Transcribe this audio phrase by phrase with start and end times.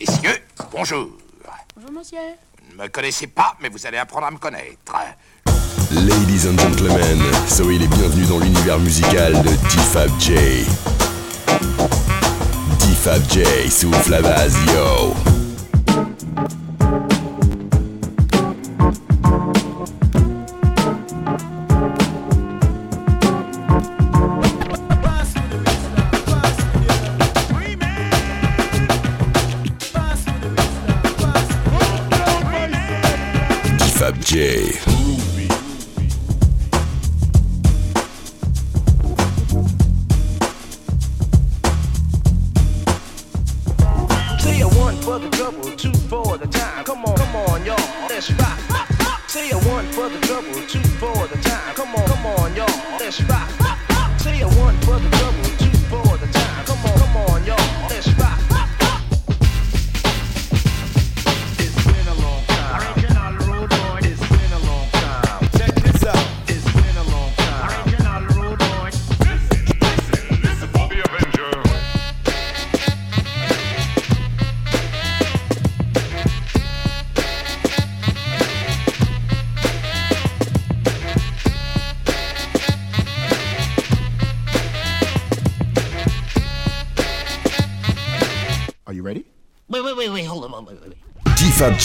[0.00, 0.38] Messieurs,
[0.72, 1.08] bonjour.
[1.76, 2.18] Bonjour, monsieur.
[2.68, 4.96] Vous ne me connaissez pas, mais vous allez apprendre à me connaître.
[5.92, 10.34] Ladies and gentlemen, soyez les bienvenus dans l'univers musical de D-Fab J.
[12.80, 15.33] D-Fab J souffle la base, yo.
[34.34, 34.93] D-Fab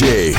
[0.02, 0.39] wait.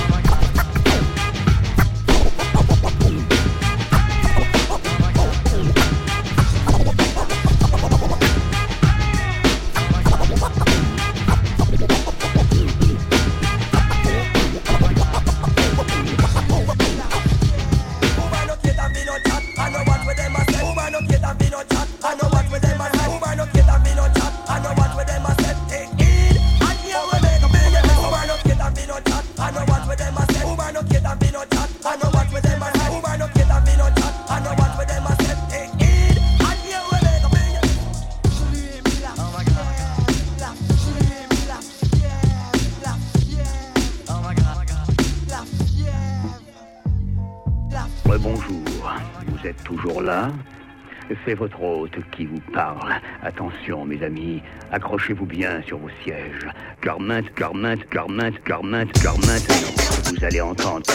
[51.24, 52.94] C'est votre hôte qui vous parle.
[53.22, 54.42] Attention, mes amis,
[54.72, 56.48] accrochez-vous bien sur vos sièges.
[56.80, 57.52] Car maintenant,
[57.90, 60.86] car maintenant, car vous allez entendre.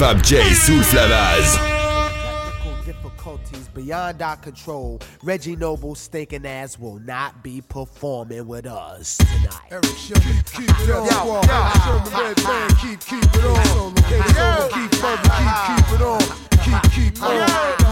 [0.00, 1.56] D-Fab J souffle la base.
[1.56, 4.98] Technical difficulties beyond our control.
[5.22, 9.70] Reggie Noble's stinking ass will not be performing with us tonight.
[9.70, 11.04] Erick Sermon, keep it on.
[11.06, 13.94] Yo, Erick Sermon, Red Band, keep, keep it on.
[13.94, 16.20] Keep it keep further, keep, keep it on.
[16.64, 17.36] Keep, keep on.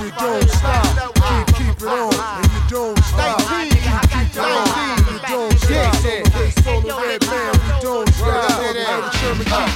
[0.02, 1.14] You don't stop.
[1.14, 2.14] Keep, keep it on.
[2.42, 3.38] And you don't stop.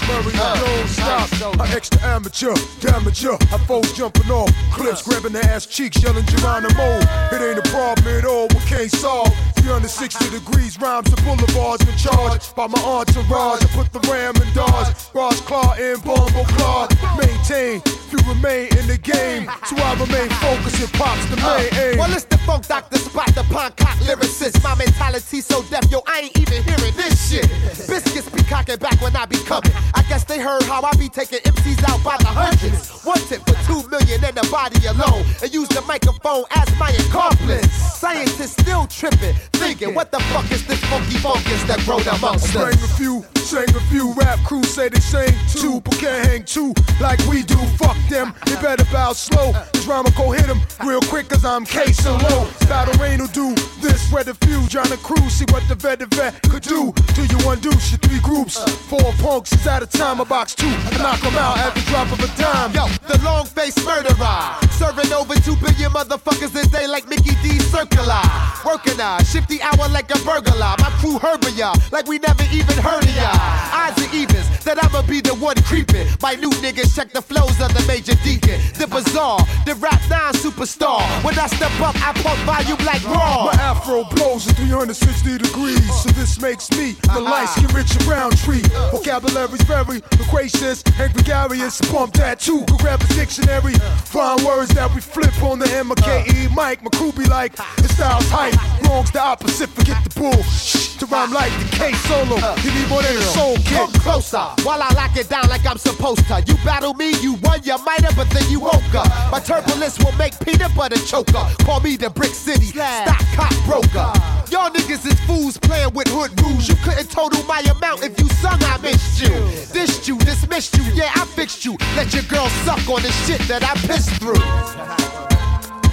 [0.06, 1.32] Murray, uh, you don't stop.
[1.32, 2.54] An uh, uh, extra amateur,
[2.84, 3.40] damager.
[3.52, 7.00] I foes jumping off cliffs, grabbing the ass cheeks, yelling Geronimo.
[7.32, 9.32] It ain't a problem at all, we can't solve.
[9.56, 13.64] 360 degrees, rhymes and boulevards in charge by my entourage.
[13.64, 16.88] I put the ram in Dodge, Ross Claw and Bumble Claw.
[17.16, 21.98] Maintain, you remain in the game, so I remain focused and pops the main aim.
[21.98, 24.62] Well, it's the funk doctor spot, the punk cock lyricist.
[24.62, 27.48] My mentality so deaf, yo, I ain't even hearing this shit.
[27.88, 29.70] Biscuits be cocking back when I I be coming.
[29.94, 33.00] I guess they heard how I be taking MCs out by the hundreds.
[33.02, 35.24] One tip for two million in the body alone.
[35.40, 37.64] And use the microphone as my accomplice.
[37.96, 42.60] Scientists still tripping, thinking, what the fuck is this funky fungus that growed amongst us?
[42.60, 46.44] bring a few, sang a few rap crews say they sing two, but can't hang
[46.44, 47.56] two like we do.
[47.80, 49.52] Fuck them, they better bow slow.
[49.72, 52.48] This rhyme will go hit them real quick, cause I'm casing low.
[52.68, 56.00] Battle rain will do this, where the few, John the crew, see what the vet
[56.00, 56.92] the vet could do.
[57.14, 58.56] Do you undo shit three groups?
[58.90, 60.66] Four punks is at a time, a box two.
[60.66, 62.74] I knock them out at the drop of a dime.
[62.74, 64.42] Yo, the long face murderer.
[64.74, 67.60] Serving over two billion motherfuckers a day like Mickey D.
[67.60, 68.22] Circular.
[68.66, 70.74] Working a shifty hour like a burglar.
[70.82, 73.30] My crew herbing ya like we never even heard of ya.
[73.70, 76.06] Odds and evens that I'ma be the one creeping.
[76.20, 78.60] My new niggas check the flows of the major deacon.
[78.78, 81.02] The bizarre, the rap nine superstar.
[81.24, 83.46] When I step up, I pump volume like raw.
[83.46, 87.20] My afro blows at 360 degrees, so this makes me the uh-huh.
[87.20, 88.62] light skin Richard Roundtree.
[88.90, 91.80] Vocabulary's very loquacious and gregarious.
[91.90, 93.74] Bump that too, could grab a dictionary.
[94.04, 96.82] Find words that we flip on the M-A-K-E mic.
[96.82, 98.54] My crew be like, the style's hype.
[98.84, 100.42] Wrong's the opposite, forget the bull.
[100.42, 102.36] Shh, to rhyme like the K solo.
[102.38, 103.76] Uh, you need more than a soul kid.
[103.76, 106.42] Come closer while I lock it down like I'm supposed to.
[106.46, 109.08] You battle me, you won, you might have, but then you woke up.
[109.30, 111.44] My turbulence will make peanut butter choker.
[111.64, 114.12] Call me the Brick City stock cop broker.
[114.50, 116.68] Y'all niggas is fools playing with hood rules.
[116.68, 119.30] You couldn't total my amount if you sung I missed you.
[119.74, 121.76] Dissed you, dismissed you, yeah, I fixed you.
[121.96, 124.42] Let your girl suck on the shit that I pissed through.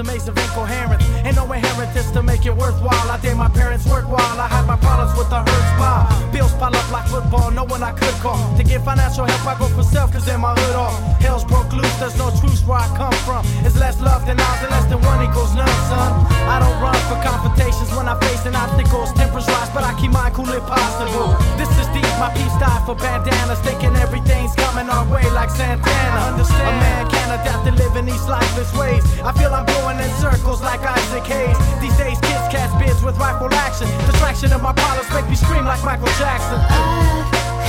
[0.00, 1.15] a maze of incoherence.
[1.26, 3.10] Ain't no inheritance to make it worthwhile.
[3.10, 6.06] I did my parents work while I had my problems with the hurt spot.
[6.30, 8.38] Bills pile up like football, no one I could call.
[8.56, 11.72] To get financial help, I go for self, cause in my hood all hell's broke
[11.74, 11.96] loose.
[11.98, 13.42] There's no truce where I come from.
[13.66, 16.10] It's less love than odds, and less than one equals none, son.
[16.46, 19.10] I don't run for confrontations when I'm facing obstacles.
[19.18, 21.34] Tempers rise, but I keep mine cool if possible.
[21.58, 23.58] This is deep, my peace die for bandanas.
[23.66, 26.30] Thinking everything's coming our way like Santana.
[26.30, 26.70] Understand?
[26.70, 29.02] A man can't adapt to live in these lifeless ways.
[29.26, 31.56] I feel I'm going in circles like Isaac Hayes.
[31.80, 33.88] These days, kids cast bids with rifle action.
[34.10, 36.58] Distraction of my problems make me scream like Michael Jackson.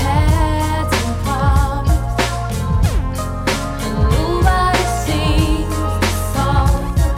[0.03, 1.89] had some problems,
[3.85, 7.15] and nobody seems to solve them.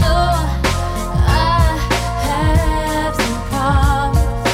[0.00, 0.18] No,
[1.26, 1.78] I
[2.28, 4.44] have some problems,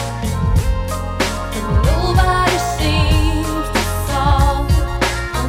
[1.56, 5.48] and nobody seems to solve them.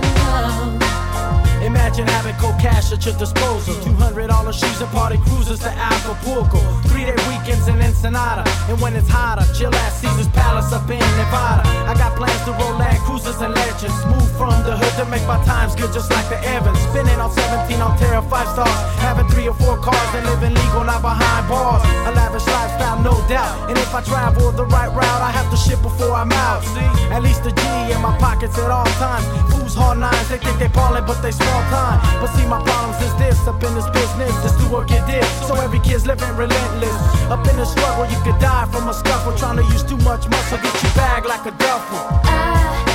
[1.59, 1.65] No.
[1.65, 3.75] Imagine having cold cash at your disposal.
[3.75, 4.15] $200
[4.51, 6.80] shoes and party cruises to Acapulco.
[6.91, 8.43] Three day weekends in Ensenada.
[8.67, 11.63] And when it's hotter, chill at Caesar's Palace up in Nevada.
[11.87, 13.95] I got plans to roll land cruisers and legends.
[14.11, 16.77] Move from the hood to make my times good just like the Evans.
[16.91, 18.79] Spinning on 17 on Terra 5 stars.
[18.99, 21.81] Having three or four cars and living legal, not behind bars.
[22.07, 23.69] A lavish lifestyle, no doubt.
[23.69, 26.61] And if I travel the right route, I have to ship before I'm out.
[26.75, 27.63] See, at least a G
[27.95, 29.25] in my pockets at all times.
[29.51, 32.03] Fools hard nines, they think they ballin', but they small time.
[32.19, 35.23] But see, my problems is this up in this business, this do work it did.
[35.47, 36.80] So every kid's living relentless.
[37.29, 39.35] Up in the struggle, you could die from a scuffle.
[39.37, 42.21] Trying to use too much muscle, get you bagged like a duffel.
[42.27, 42.90] have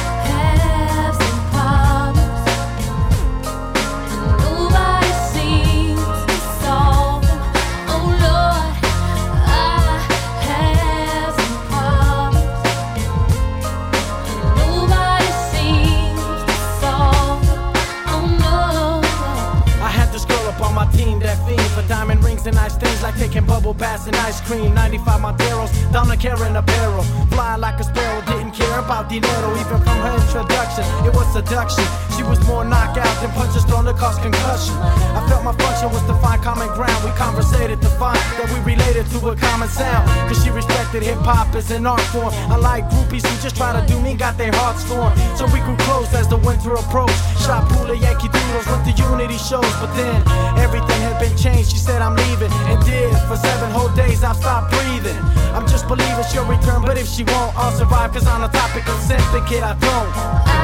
[22.55, 24.75] nice things like taking bubble baths and ice cream.
[24.75, 27.03] 95 Monteros, down the Karen apparel.
[27.31, 29.51] Flying like a sparrow, didn't care about dinero.
[29.53, 32.06] Even from her introduction, it was seduction.
[32.17, 34.73] She was more knockout than punches thrown to cause concussion.
[35.13, 37.05] I felt my function was to find common ground.
[37.05, 40.09] We conversated to find that we related to a common sound.
[40.25, 42.33] Cause she respected hip hop as an art form.
[42.49, 45.13] Unlike groupies who just try to do me, got their hearts torn.
[45.37, 47.21] So we grew close as the winter approached.
[47.45, 49.69] Shot pool of Yankee Doodles, went to unity shows.
[49.77, 50.17] But then
[50.57, 51.69] everything had been changed.
[51.69, 53.13] She said I'm leaving and did.
[53.29, 55.21] For seven whole days I've stopped breathing.
[55.53, 58.17] I'm just believing she'll return, but if she won't, I'll survive.
[58.17, 60.56] Cause on the topic of sin, the kid I don't.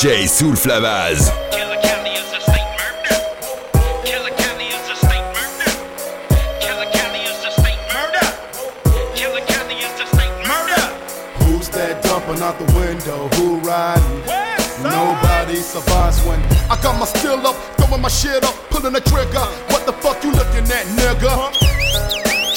[0.00, 1.28] DJ that Flavaz.
[12.40, 14.20] out the window, who riding?
[14.82, 16.40] Nobody survives when
[16.70, 19.44] I got my still up, throwing my shit up, pulling the trigger.
[19.68, 21.52] What the fuck you looking at, nigga?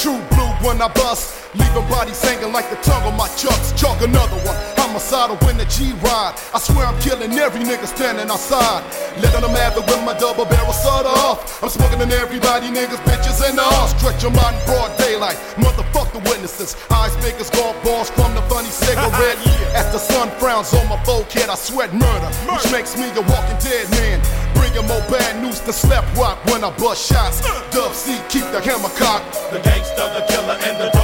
[0.02, 3.74] True blue when I bust, leaving bodies hanging like the tongue on my chucks.
[3.74, 4.73] Chalk another one.
[4.94, 6.38] Masada when the G ride.
[6.54, 8.86] I swear I'm killing every nigga standing outside.
[9.18, 11.62] Let them have it with my double barrel shut off.
[11.64, 13.88] I'm smoking on everybody, niggas, bitches, and all.
[13.98, 15.38] Stretch them out in broad daylight.
[15.58, 16.78] Motherfuck the witnesses.
[16.94, 19.38] Eyes makers golf balls from the funny cigarette.
[19.46, 19.82] yeah.
[19.82, 23.22] As the sun frowns on my forehead, I sweat murder, murder, which makes me a
[23.26, 24.22] walking dead man.
[24.54, 27.42] Bringing more bad news to slap rock when I bust shots.
[27.74, 29.34] Dub C, keep the hammer cocked.
[29.52, 31.03] The gangster, the killer, and the dog.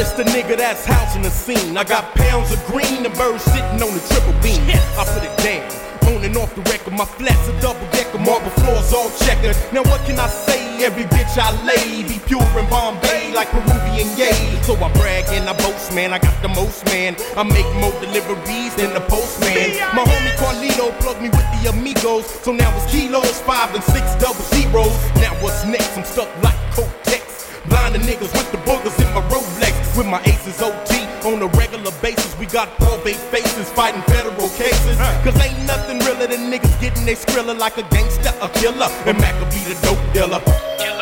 [0.00, 1.76] list the nigga that's housing the scene.
[1.76, 4.64] I got pounds of green and birds sitting on the triple beam.
[4.96, 5.68] I put it down.
[6.08, 9.56] On and off the record, my flat's a double decker, marble floors all checkered.
[9.76, 10.60] Now what can I say?
[10.80, 14.40] Every bitch I lay be pure in Bombay like Peruvian yay.
[14.64, 16.14] So I brag and I boast, man.
[16.14, 17.14] I got the most, man.
[17.36, 19.76] I make more deliveries than the postman.
[19.92, 24.04] My homie Carlito plugged me with the amigos, so now it's kilos, five and six
[24.16, 24.96] double zeros.
[25.20, 25.92] Now what's next?
[25.98, 27.29] I'm stuck like Kotex.
[27.70, 29.96] Blinding niggas with the boogers in my Rolex.
[29.96, 32.36] With my aces OT on a regular basis.
[32.38, 34.96] We got probate faces fighting federal cases.
[35.24, 38.88] Cause ain't nothing realer than niggas getting they skrilla like a gangster, a killer.
[39.06, 40.99] And Mac will be the dope dealer.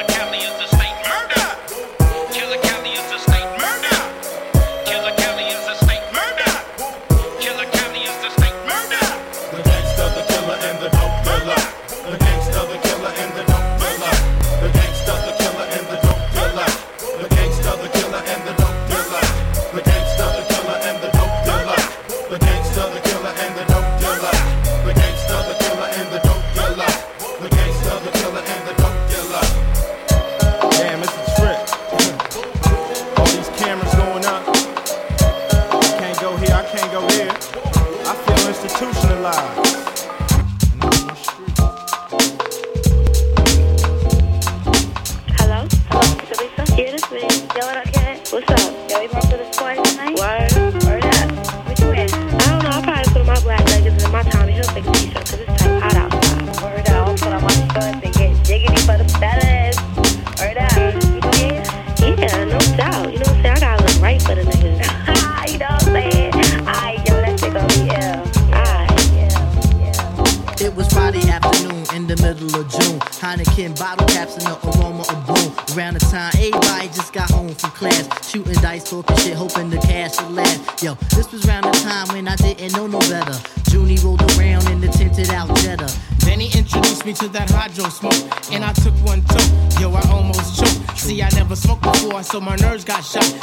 [93.03, 93.38] shot, shot.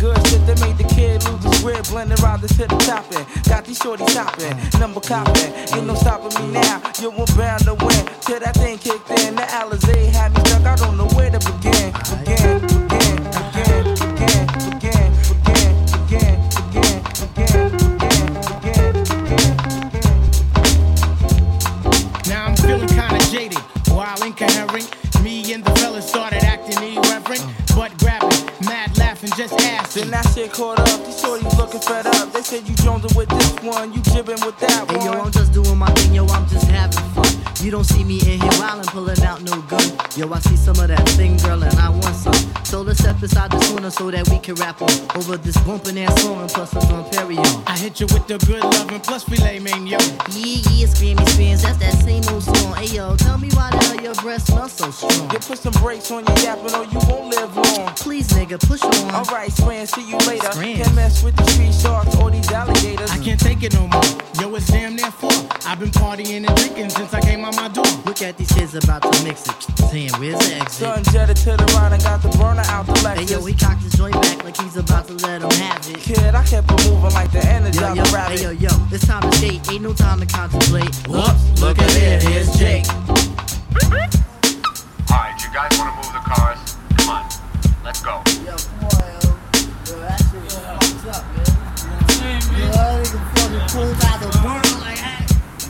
[0.00, 1.84] Good shit that made the kid lose his grip.
[1.88, 3.24] Blending around this hip topping.
[3.48, 4.54] Got these shorties topping.
[4.80, 5.52] Number copping.
[5.74, 6.80] Ain't no stopping me now.
[7.00, 8.04] You were bound to win.
[8.22, 9.34] Till that thing kicked in.
[9.34, 10.64] The Alizé had me stuck.
[10.66, 11.92] I don't know where to begin,
[12.24, 12.93] begin,
[30.14, 31.04] that shit caught up.
[31.04, 32.32] These shorties looking fed up.
[32.32, 35.06] They said you jonesing with this one, you jibbing with that Hey one.
[35.06, 37.26] yo, I'm just doing my thing, yo, I'm just having fun.
[37.64, 39.82] You don't see me in here wildin', pulling out no gun.
[40.16, 42.03] Yo, I see some of that thing, girl, and I want.
[42.74, 45.96] So let's step inside the corner so that we can rap on over this bumpin'
[45.96, 47.62] ass song and plus some Dom Perignon.
[47.68, 49.86] I hit you with the good loving plus filet mignon.
[49.86, 50.02] Yeah,
[50.34, 52.74] yeah, screamy screams, that's that same old song.
[52.74, 55.30] Hey yo, tell me why the hell your breath smells so strong.
[55.30, 57.94] You put some brakes on your yapping or you won't live long.
[57.94, 59.14] Please, nigga, push on.
[59.14, 60.50] Alright, Scram, see you later.
[60.50, 63.08] Can't mess with the street sharks or these alligators.
[63.12, 64.02] I can't take it no more.
[64.42, 65.30] Yo, it's damn near four.
[65.64, 67.86] I've been partying and drinking since I came out my door.
[68.04, 69.54] Look at these kids about to mix it.
[69.94, 70.72] Damn, where's the exit?
[70.72, 73.16] Son jetted to the right and got the burner out the Lexus.
[73.28, 75.96] Hey yo, he cocked his joint back like he's about to let him have it.
[75.98, 78.38] Kid, I kept it moving like the Yo, Energizer yo, rabbit.
[78.38, 79.70] hey yo, yo, it's time to skate.
[79.70, 80.94] Ain't no time to contemplate.
[81.08, 82.86] Whoops, look at there, here's Jake.
[85.10, 86.58] Alright, you guys want to move the cars?
[86.98, 87.24] Come on,
[87.84, 88.22] let's go.
[88.44, 89.30] Yo, come on, yo.
[89.84, 91.52] Yo, that shit fucked up, man.
[92.54, 95.22] Yo, that nigga fucking pulled out the burner like that.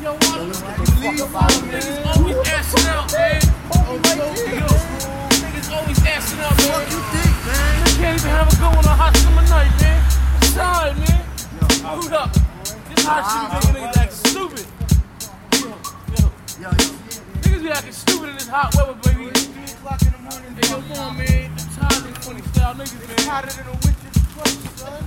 [0.02, 0.12] Yo,
[0.46, 2.02] let's get the fuck up out of here.
[2.14, 3.40] Always asking out, man.
[4.04, 5.23] Niggas
[5.84, 6.72] always asking out, man.
[6.72, 7.82] What you think, man?
[7.84, 10.00] I can't even have a good one on a hot summer night, man.
[10.34, 11.20] I'm sorry, man.
[11.84, 12.32] Hold up.
[12.32, 14.66] This hot shit making niggas act stupid.
[15.60, 16.70] Yo, yo.
[17.44, 19.28] Niggas be acting stupid in this hot weather, baby.
[19.28, 20.52] 3 o'clock in the morning.
[20.56, 21.52] Hey, come on, man.
[21.52, 23.28] I'm tired of these funny style niggas, man.
[23.28, 25.02] hotter than a witch's truck, son.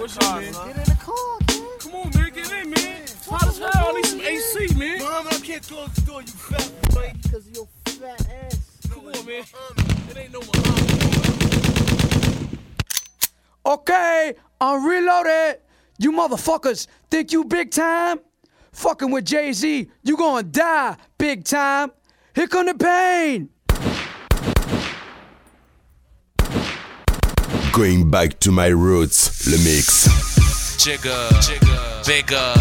[0.00, 0.52] What's your man?
[0.52, 1.80] Get in the car, kid.
[1.80, 2.30] Come on, man.
[2.32, 3.04] Get in, man.
[3.28, 3.70] Hot as hell.
[3.74, 4.98] I need some AC, man.
[4.98, 7.12] Mom, I can't close the door, you fat boy.
[7.22, 8.41] Because you're fat ass.
[9.32, 9.86] Come on, man.
[10.10, 10.82] It ain't no Muhammad.
[13.64, 15.60] Okay, I'm reloaded.
[15.98, 18.20] You motherfuckers think you big time?
[18.72, 21.92] Fucking with Jay Z, you gonna die big time.
[22.34, 23.48] Here come the pain.
[27.72, 30.08] Going back to my roots, le mix.
[30.76, 31.28] Jigger,
[32.04, 32.54] bigger,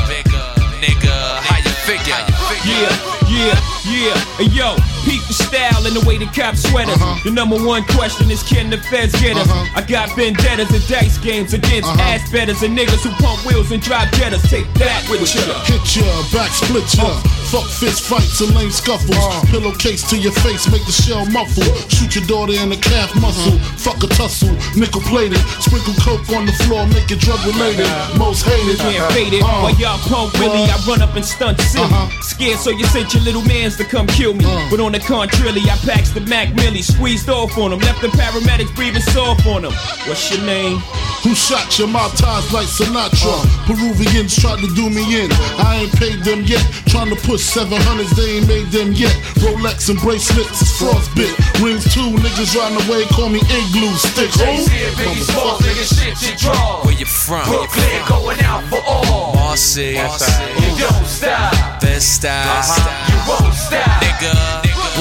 [0.80, 2.18] nigga, how you figure?
[2.66, 2.92] Yeah,
[3.30, 3.56] yeah,
[3.90, 4.16] yeah.
[4.38, 6.98] Hey, yo, peep the style and the way the cops sweat us.
[7.02, 7.20] Uh-huh.
[7.24, 9.48] The number one question is can the feds get us?
[9.76, 12.02] I got vendettas and dice games against Uh-huh.
[12.02, 14.48] ass betters and niggas who pump wheels and drive jettas.
[14.50, 15.42] Take that with you.
[15.66, 17.10] Hit ya, back split ya.
[17.52, 19.12] Fuck fist fights and lame scuffles.
[19.20, 19.44] Uh.
[19.52, 21.68] Pillowcase to your face, make the shell muffle.
[21.92, 23.52] Shoot your daughter in the calf muscle.
[23.60, 23.92] Uh-huh.
[23.92, 25.44] Fuck a tussle, nickel plated.
[25.60, 27.84] Sprinkle coke on the floor, make it drug related.
[27.84, 28.18] Uh-huh.
[28.18, 28.80] Most hated.
[28.80, 29.44] Can't fade it.
[29.44, 29.68] Uh, uh-huh.
[29.68, 31.92] While y'all pump Willie, I run up and stunt silly.
[31.92, 32.08] Uh-huh.
[32.24, 34.48] Scared, so you sent your little mans to come kill me.
[34.72, 38.08] But on the contrary, I packed the Mac Millie, squeezed off on them, left the
[38.16, 39.74] paramedics breathing soft on them.
[40.08, 40.80] What's your name?
[41.28, 43.44] Who shot your mouth ties like Sinatra?
[43.68, 45.30] Peruvians tried to do me in.
[45.60, 46.64] I ain't paid them yet.
[46.88, 49.14] Trying to push 700s, they ain't made them yet.
[49.42, 51.34] Rolex and bracelets is frostbit.
[51.62, 54.38] Rings too, niggas riding away, call me igloo sticks.
[54.38, 56.84] Jay-Z and oh, Biggie Smalls, nigga, shit you draw.
[56.86, 57.46] Where you from?
[57.46, 59.34] Brooklyn, going out for all.
[59.36, 61.82] Marcy, you don't stop.
[61.82, 63.10] Best style, uh-huh.
[63.10, 64.02] you won't stop.
[64.02, 64.34] Nigga,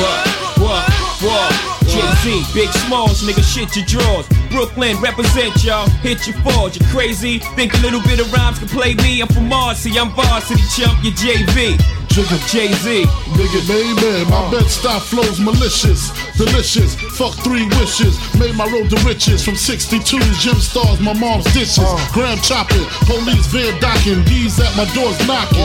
[0.01, 0.41] What?
[0.59, 1.11] What?
[1.23, 1.71] What?
[1.91, 4.27] Jay-Z, Big Smalls, nigga, shit your drawers.
[4.51, 6.79] Brooklyn, represent y'all, hit your falls.
[6.79, 7.39] You crazy?
[7.57, 9.21] Think a little bit of rhymes can play me?
[9.21, 12.00] I'm from Marcy, I'm varsity chump, you JV.
[12.11, 13.05] Jigga Jay-Z.
[13.39, 16.97] Nigga, baby, my bed style flows malicious, delicious.
[17.17, 19.45] Fuck three wishes, made my road to riches.
[19.45, 21.79] From 62's gym stars, my mom's dishes.
[21.79, 22.11] Uh.
[22.13, 25.63] Gram chopping, police van docking, D's at my doors knocking.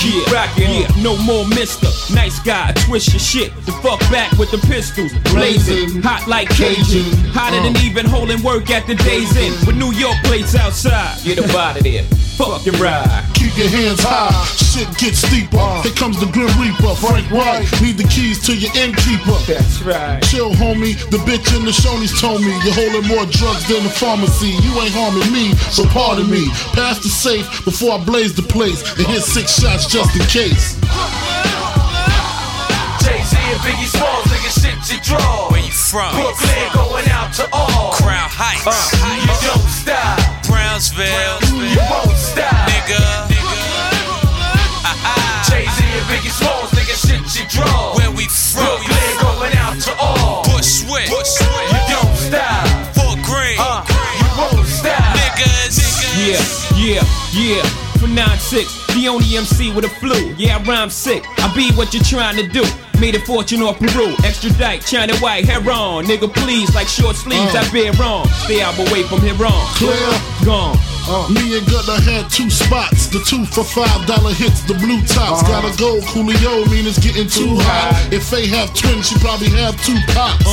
[0.00, 1.88] Keep rockin', yeah, no more mister.
[2.14, 3.54] Nice guy, twist your shit.
[3.66, 5.12] The fuck back with the pistols.
[5.30, 7.04] Blazing, hot like Cajun.
[7.36, 7.84] Hotter than uh.
[7.84, 9.54] even holding work at the day's end.
[9.66, 11.22] With New York plates outside.
[11.22, 12.04] Get up out of there.
[12.40, 13.24] Fuck your ride.
[13.34, 15.58] Keep your hands high, shit gets steeper.
[15.58, 15.81] Uh.
[15.82, 17.66] Here comes the Grim Reaper, Frank White.
[17.82, 19.38] Need the keys to your innkeeper.
[19.50, 20.22] That's right.
[20.22, 20.94] Chill, homie.
[21.10, 24.54] The bitch in the Shoney's told me you're holding more drugs than the pharmacy.
[24.62, 26.48] You ain't harming me, so pardon me.
[26.78, 30.78] Pass the safe before I blaze the place and hit six shots just in case.
[33.02, 35.50] Jay-Z and Biggie Smalls, nigga, shit you draw.
[35.50, 36.14] Where you from?
[36.14, 37.92] Brooklyn, going out to all.
[37.98, 40.46] Crown Heights, uh, you don't stop.
[40.46, 42.70] Brownsville, you won't stop.
[42.70, 43.02] Nigga,
[46.12, 46.28] Biggie
[46.76, 47.96] nigga, shit you draw.
[47.96, 48.66] Where we from?
[48.66, 50.44] Brooklyn, going out to all.
[50.44, 52.68] Bushwick, you don't stop.
[52.94, 53.80] Four green, uh,
[54.20, 55.16] you won't stop.
[55.16, 56.76] Niggas, niggas.
[56.76, 57.00] Yeah,
[57.32, 57.62] yeah, yeah.
[57.96, 60.34] For 9-6 the only MC with a flu.
[60.38, 61.24] Yeah, I rhyme sick.
[61.38, 62.62] I be what you're trying to do.
[63.00, 64.14] Made a fortune off Peru.
[64.22, 66.04] Extradite, China white, hair on.
[66.04, 67.64] Nigga, please, like short sleeves, Uh.
[67.66, 68.28] I bear wrong.
[68.46, 69.66] Stay out away from here on.
[69.74, 70.12] Clear.
[70.44, 70.78] Gone.
[71.34, 73.08] Me and Gunna had two spots.
[73.08, 75.42] The two for five dollar hits, the blue tops.
[75.42, 75.62] Uh-huh.
[75.62, 78.12] Gotta go, Coolio, mean it's getting too hot.
[78.12, 80.44] If they have twins, she probably have two pops.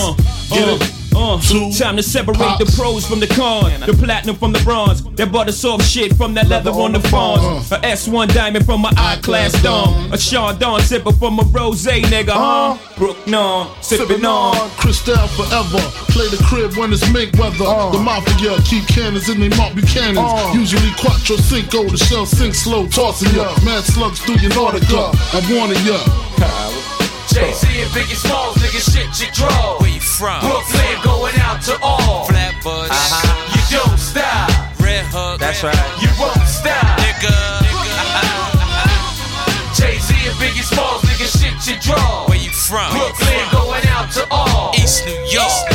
[0.49, 0.98] Get uh, it?
[1.15, 1.39] Uh,
[1.77, 5.51] time to separate the pros from the cons, the platinum from the bronze, that butter
[5.51, 9.51] soft shit from that leather on the fawns, a S1 diamond from my I class
[9.61, 10.17] dome, a
[10.59, 12.77] Dawn sipper from a rose nigga, huh?
[12.97, 14.69] Brook non, sipping on.
[14.71, 15.79] Cristal forever.
[16.11, 17.65] Play the crib when it's mink weather.
[17.65, 17.91] Uh.
[17.91, 20.53] The mafia keep cannons in they Mark Buchanans.
[20.53, 23.55] Usually quattro cinco, the shell sink slow, tossing ya.
[23.65, 25.15] Mad slugs through your Nautica.
[25.33, 26.28] I'm warning ya.
[27.39, 29.79] Jay-Z and Biggie Smalls, nigga, shit you draw.
[29.79, 30.41] Where you from?
[30.41, 32.27] Brooklyn, going out to all.
[32.27, 32.91] Flatbush.
[32.91, 33.55] Uh-huh.
[33.55, 34.51] You don't stop.
[34.83, 35.39] Red Hook.
[35.39, 35.73] That's right.
[36.03, 36.99] You won't stop.
[36.99, 37.31] Nigga.
[39.71, 42.27] Jay-Z and Biggie Smalls, nigga, shit you draw.
[42.27, 42.91] Where you from?
[42.91, 44.75] Brooklyn, going out to all.
[44.75, 45.31] East New York.
[45.31, 45.68] You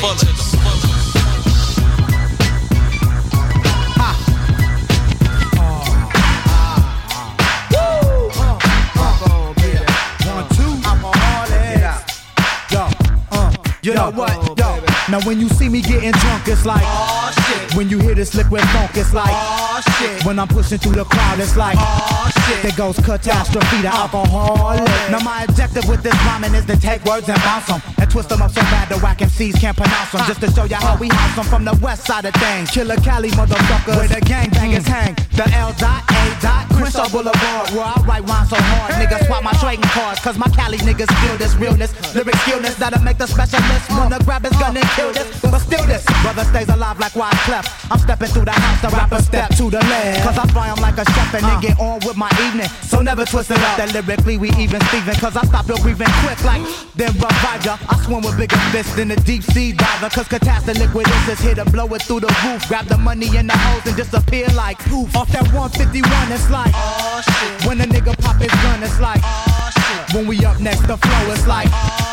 [0.00, 0.38] fullest.
[13.80, 14.58] You know what?
[14.58, 17.67] Yo, now when you see me getting drunk, it's like, oh shit.
[17.78, 20.24] When you hear this liquid funk, it's like, oh shit.
[20.26, 22.60] When I'm pushing through the crowd, it's like, oh shit.
[22.64, 24.82] There goes catastrophe, the alcoholic.
[25.12, 28.30] Now my objective with this rhyming is to take words and bounce them and twist
[28.30, 30.26] them up so bad the whack MCs can't pronounce them.
[30.26, 32.68] Just to show you how we house them from the west side of things.
[32.72, 34.98] Killer Cali motherfuckers, where the gangbangers mm.
[34.98, 35.14] hang.
[35.38, 39.44] The L dot A dot Crenshaw Boulevard, where I write rhymes so hard, niggas swap
[39.44, 43.26] my trading cards, cause my Cali niggas feel this realness, lyric skillness that'll make the
[43.28, 45.40] specialist wanna grab his gun and kill this.
[45.42, 47.67] But still this brother stays alive like Wyclef.
[47.90, 50.22] I'm stepping through the house, the rapper step to the left.
[50.24, 51.60] Cause I fly 'em like a chef and then uh.
[51.60, 52.68] get on with my evening.
[52.82, 53.76] So never twist it up.
[53.78, 56.62] That lyrically we even Steven, cause I stop your breathing quick like
[56.96, 57.78] then revive ya.
[57.88, 60.10] I swim with bigger fists than a deep sea diver.
[60.10, 62.66] Cause catastrophe liquid is here to blow it through the roof.
[62.68, 65.14] Grab the money in the hose and disappear like poof.
[65.16, 67.66] Off that 151, it's like oh shit.
[67.66, 70.14] When a nigga pop his gun, it's like oh shit.
[70.14, 72.07] When we up next, the flow it's like oh.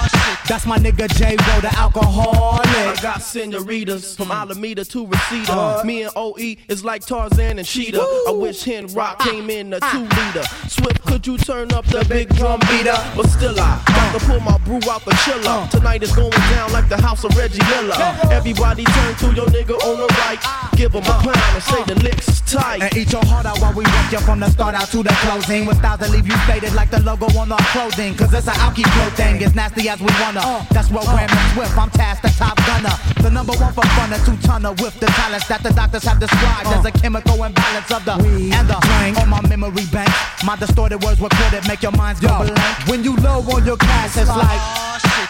[0.47, 2.67] That's my nigga J Ro, the alcoholic.
[2.67, 4.31] I got senoritas from hmm.
[4.33, 5.51] Alameda to Reseda.
[5.51, 5.83] Uh.
[5.83, 7.99] Me and OE is like Tarzan and Cheetah.
[8.27, 9.23] I wish Hen Rock ah.
[9.23, 9.91] came in a ah.
[9.91, 10.47] two liter.
[10.69, 12.95] Swift, could you turn up the big drum beater?
[13.15, 14.11] But still, I uh.
[14.11, 15.65] got to pull my brew out the chiller.
[15.65, 15.67] Uh.
[15.69, 17.95] Tonight is going down like the house of Reggie Miller.
[18.31, 20.39] Everybody turn to your nigga on the right.
[20.43, 20.69] Ah.
[20.75, 22.81] Give him a pound and say the licks tight.
[22.83, 25.15] And eat your heart out while we wreck you from the start out to the
[25.25, 25.65] closing.
[25.65, 28.15] With styles that leave you faded like the logo on our clothing.
[28.15, 30.67] Cause it's an alky flow thing, as nasty as we wanna.
[30.71, 32.95] That's what Ram and Swift, I'm tasked the top gunner.
[33.23, 36.19] The number one for fun, a two tonner with the talents that the doctors have
[36.19, 39.17] described as a chemical imbalance of the weed and the drink.
[39.19, 40.09] On my memory bank,
[40.43, 42.87] my distorted words recorded make your minds go blank.
[42.87, 44.61] When you low on your cash, it's like.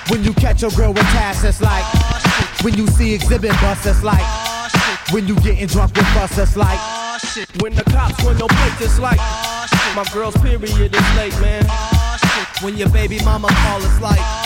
[0.10, 1.86] When you catch your girl with tass, it's like.
[2.64, 4.26] When you see exhibit bus, it's like.
[5.12, 6.80] When you getting drunk with us, it's like.
[7.62, 9.20] When the cops run your place, it's like
[9.96, 11.66] my girl's period is late, man.
[12.62, 14.45] When your baby mama call, it's like.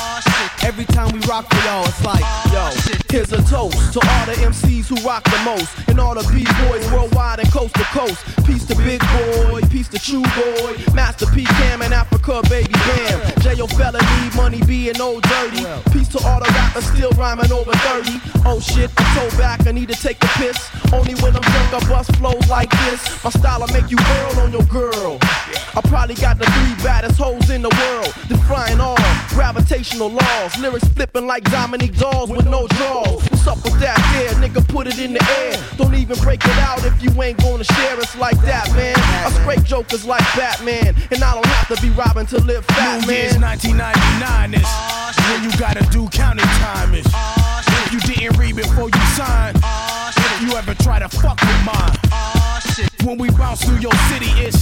[0.63, 2.69] Every time we rock for y'all, it's like, yo,
[3.09, 6.91] here's a toast to all the MCs who rock the most, and all the B-boys
[6.91, 8.23] worldwide and coast to coast.
[8.45, 13.41] Peace to Big Boy, peace to True Boy, Master P Cam and Africa, baby Bam.
[13.41, 13.65] J.O.
[13.65, 15.65] Need money being old dirty.
[15.91, 18.21] Peace to all the rappers still rhyming over 30.
[18.45, 20.69] Oh shit, I'm so back, I need to take a piss.
[20.93, 23.23] Only when I'm drunk, I bust flows like this.
[23.23, 25.17] My style'll make you whirl on your girl.
[25.75, 27.98] I probably got the three baddest hoes in the world,
[29.53, 30.57] gravitational laws.
[30.59, 33.23] Lyrics flipping like Dominique Dawes with no draws.
[33.29, 34.67] What's up with that there, nigga?
[34.67, 35.57] Put it in the air.
[35.77, 37.99] Don't even break it out if you ain't gonna share.
[37.99, 38.95] It's like that, man.
[38.97, 43.05] I scrape jokers like Batman, and I don't have to be robbing to live fat,
[43.07, 44.69] New Year's 1999 is
[45.29, 47.05] when you gotta do counting time is.
[47.07, 52.38] If you didn't read before you signed, if you ever try to fuck with mine.
[53.05, 54.61] When we bounce through your city, it's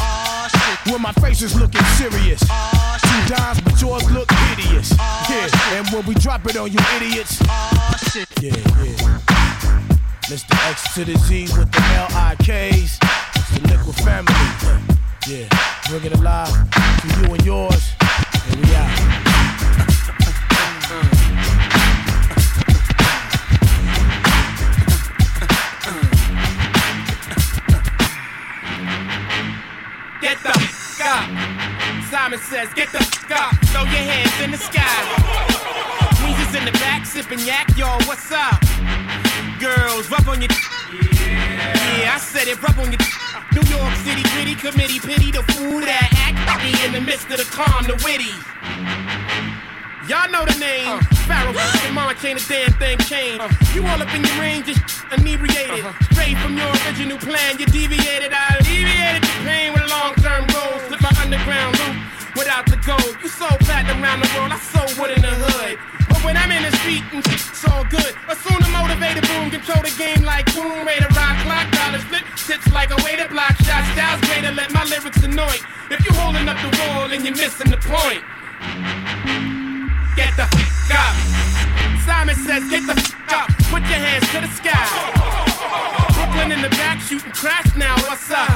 [0.89, 2.39] when my face is looking serious.
[2.39, 4.91] Two dimes, but yours look hideous.
[5.29, 7.41] Yeah, and when we drop it on you idiots.
[8.41, 9.17] Yeah, yeah.
[10.27, 10.69] Mr.
[10.69, 12.99] X to the Z with the L-I-Ks.
[13.36, 14.33] It's the Liquid Family.
[15.27, 15.47] Yeah,
[15.89, 16.53] bring it alive
[17.01, 17.91] to you and yours.
[18.49, 19.27] And we out.
[32.10, 34.84] Says, get the fuck up, throw your hands in the sky.
[36.39, 38.62] Is in the back, sipping yak, y'all, what's up?
[39.60, 40.50] Girls, rub on your.
[40.91, 43.00] Yeah, I said it, rub on your.
[43.52, 47.38] New York City gritty committee, pity the fool that act be in the midst of
[47.38, 49.16] the calm, the witty.
[50.08, 51.04] Y'all know the name.
[51.28, 51.91] Pharoahe, uh.
[51.91, 53.43] mama chain a damn thing changed.
[53.76, 54.80] You all up in your range, just
[55.12, 55.84] inebriated.
[56.15, 58.32] Straight from your original plan, you deviated.
[58.32, 60.80] I alleviated your pain with long-term goals.
[60.88, 61.96] Slip my underground loop
[62.39, 63.20] without the gold.
[63.20, 65.76] You sold platinum around the world, I sold wood in the hood.
[66.08, 68.15] But when I'm in the street and it's all good.
[68.32, 72.24] Assume the motivated boom, control the game like boom, way to rock, clock, dollar slip,
[72.48, 73.91] tips like a way to block shots.
[73.91, 75.60] Styles way to let my lyrics annoy.
[75.91, 78.24] If you holding up the wall and you're missing the point.
[80.17, 81.15] Get the fuck up.
[82.01, 83.47] Simon says, get the fuck up.
[83.69, 84.89] Put your hands to the sky.
[86.17, 87.95] Brooklyn in the back shooting crash now.
[88.10, 88.49] What's up?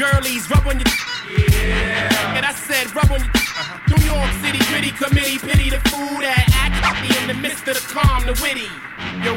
[0.00, 0.88] Girlies, rub on your.
[1.28, 2.36] Yeah.
[2.36, 3.30] And I said, rub on your.
[3.92, 6.76] New York City gritty committee, pity the fool that act
[7.20, 8.68] in the midst of the calm, the witty.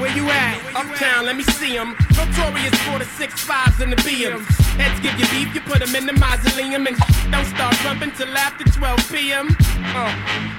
[0.09, 0.75] Where you at?
[0.75, 1.95] Uptown, let me see see 'em.
[2.17, 4.47] Notorious for the six fives and the BMs.
[4.81, 6.97] Heads give you beef, you put 'em in the mausoleum and
[7.31, 9.55] don't start jumping till after 12 p.m.
[9.95, 10.11] Uh,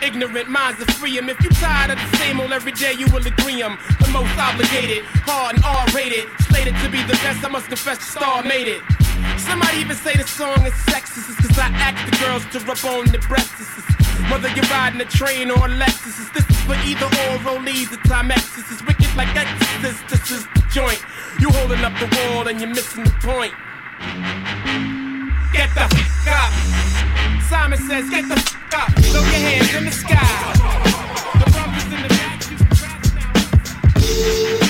[0.02, 1.28] ignorant minds are free 'em.
[1.28, 3.78] If you tired of the same old every day, you will agree 'em.
[4.00, 7.44] The most obligated, hard and R-rated, slated to be the best.
[7.44, 8.82] I must confess, the star made it.
[9.48, 13.06] Somebody even say the song is sexist, cause I ask the girls to rub on
[13.14, 13.68] the breasts.
[14.30, 17.96] Whether you're riding a train or a Lexus, this is for either or rollies, the
[18.08, 20.08] time X's is wicked like Exorcist.
[20.08, 21.02] This is the joint.
[21.40, 23.54] You holding up the wall and you're missing the point.
[25.52, 26.52] Get the fuck up.
[27.48, 28.92] Simon says, get the fuck up.
[29.04, 30.52] Throw your hands in the sky.
[31.38, 32.50] The bumpers in the back,
[34.64, 34.69] you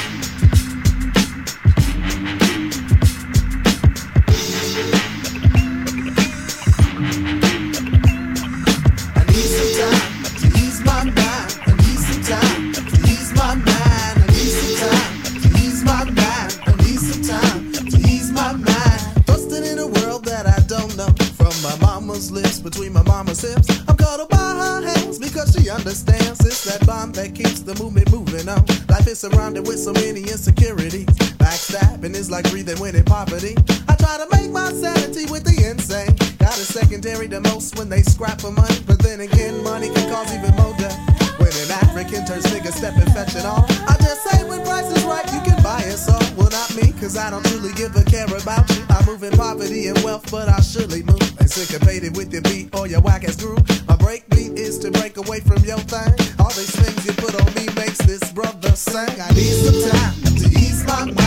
[22.10, 23.68] mama's lips between my mama's hips.
[23.86, 26.44] I'm cuddled by her hands because she understands.
[26.44, 28.64] It's that bond that keeps the movement moving on.
[28.88, 31.06] Life is surrounded with so many insecurities.
[31.38, 33.54] Backstabbing is like breathing when in poverty.
[33.86, 36.10] I try to make my sanity with the insane.
[36.38, 38.82] Got a secondary to most when they scrap for money.
[38.88, 40.98] But then again, money can cause even more death.
[41.38, 43.64] When an African turns nigga stepping fetching all.
[43.86, 46.26] I just say when price is right, you can buy us all.
[46.34, 48.69] Well, not me, cause I don't truly give a care about
[49.18, 51.20] in poverty and wealth, but I surely move.
[51.40, 53.58] And syncopated with your beat or your whack ass groove.
[53.88, 56.14] My break beat is to break away from your thing.
[56.38, 59.20] All these things you put on me makes this brother sing.
[59.20, 61.19] I need some time to ease my mind.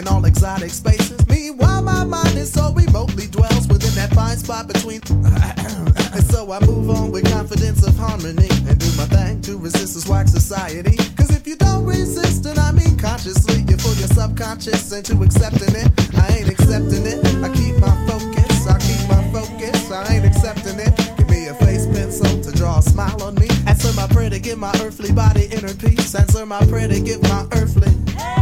[0.00, 1.20] In all exotic spaces.
[1.28, 5.00] Meanwhile, my mind is so remotely dwells within that fine spot between.
[6.16, 9.94] and so I move on with confidence of harmony and do my thing to resist
[9.94, 10.96] this whack society.
[11.16, 15.74] Cause if you don't resist, and I mean consciously, you fool your subconscious into accepting
[15.76, 15.88] it.
[16.16, 17.20] I ain't accepting it.
[17.44, 18.66] I keep my focus.
[18.66, 19.90] I keep my focus.
[19.90, 20.96] I ain't accepting it.
[21.18, 23.48] Give me a face pencil to draw a smile on me.
[23.66, 26.14] Answer my prayer to give my earthly body inner peace.
[26.14, 28.39] Answer my prayer to give my earthly body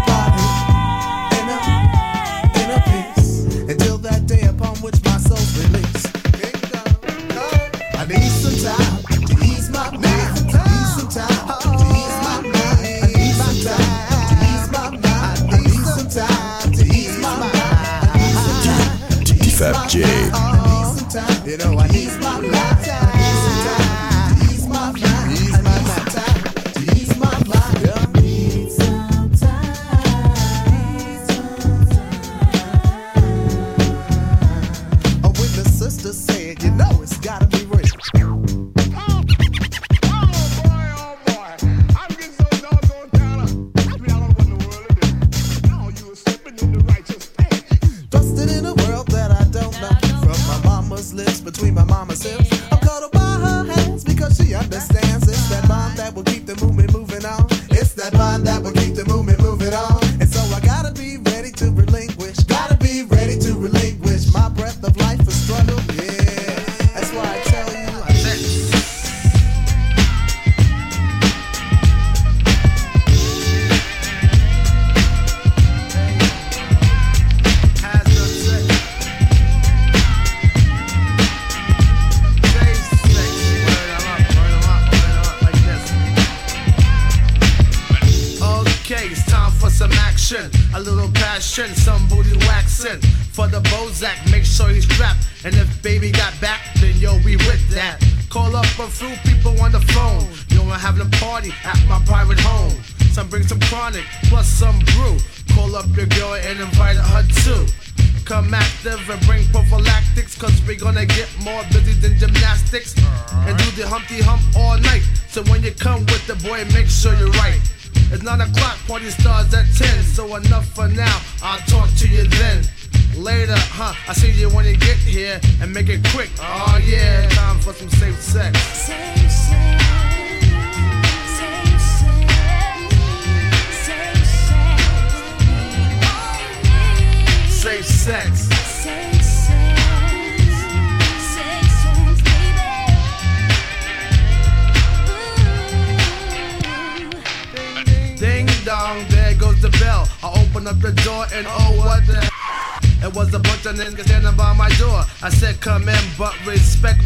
[20.05, 21.05] ease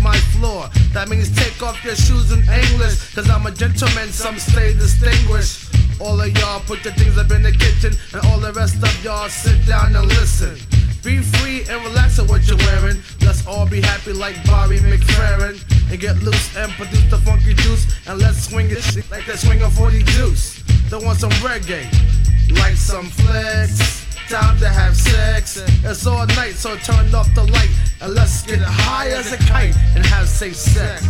[0.01, 0.69] my floor.
[0.93, 3.15] That means take off your shoes in English.
[3.15, 5.75] Cause I'm a gentleman, some stay distinguished.
[6.01, 9.05] All of y'all put your things up in the kitchen, and all the rest of
[9.05, 10.57] y'all sit down and listen.
[11.03, 13.03] Be free and relax with what you're wearing.
[13.23, 15.59] Let's all be happy like Bobby McFerrin.
[15.91, 17.87] And get loose and produce the funky juice.
[18.07, 20.63] And let's swing it like that swing of 40 juice.
[20.91, 21.87] Don't want some reggae,
[22.61, 24.02] like some flex.
[24.33, 25.59] Time to have sex.
[25.85, 27.69] It's all night, so turn off the light.
[28.01, 31.05] And let's get high as a kite and have safe sex.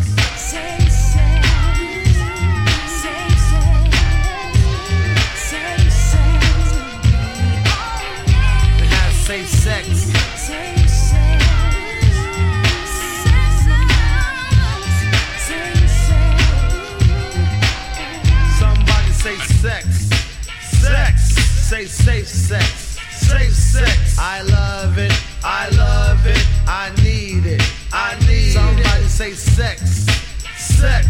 [8.74, 9.86] And have safe sex.
[18.58, 20.10] Somebody say sex.
[20.80, 21.20] Sex.
[21.68, 22.91] Say safe sex.
[23.32, 24.18] Safe sex.
[24.18, 25.12] I love it.
[25.42, 26.46] I love it.
[26.66, 27.62] I need it.
[27.92, 30.06] I need Somebody say sex.
[30.58, 31.06] Sex.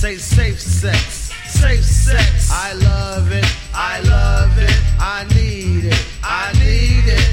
[0.00, 1.30] Say safe sex.
[1.46, 2.50] Safe sex.
[2.50, 3.44] I love it.
[3.74, 4.76] I love it.
[4.98, 6.06] I need it.
[6.22, 7.28] I need it.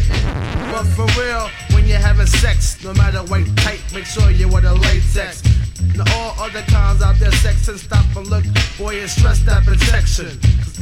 [0.72, 4.64] But for real, when you're having sex, no matter what type, make sure you wear
[4.64, 5.44] the latex.
[5.80, 8.44] And all other cons out there, sex and stop and look,
[8.78, 10.28] boy, and stress that protection.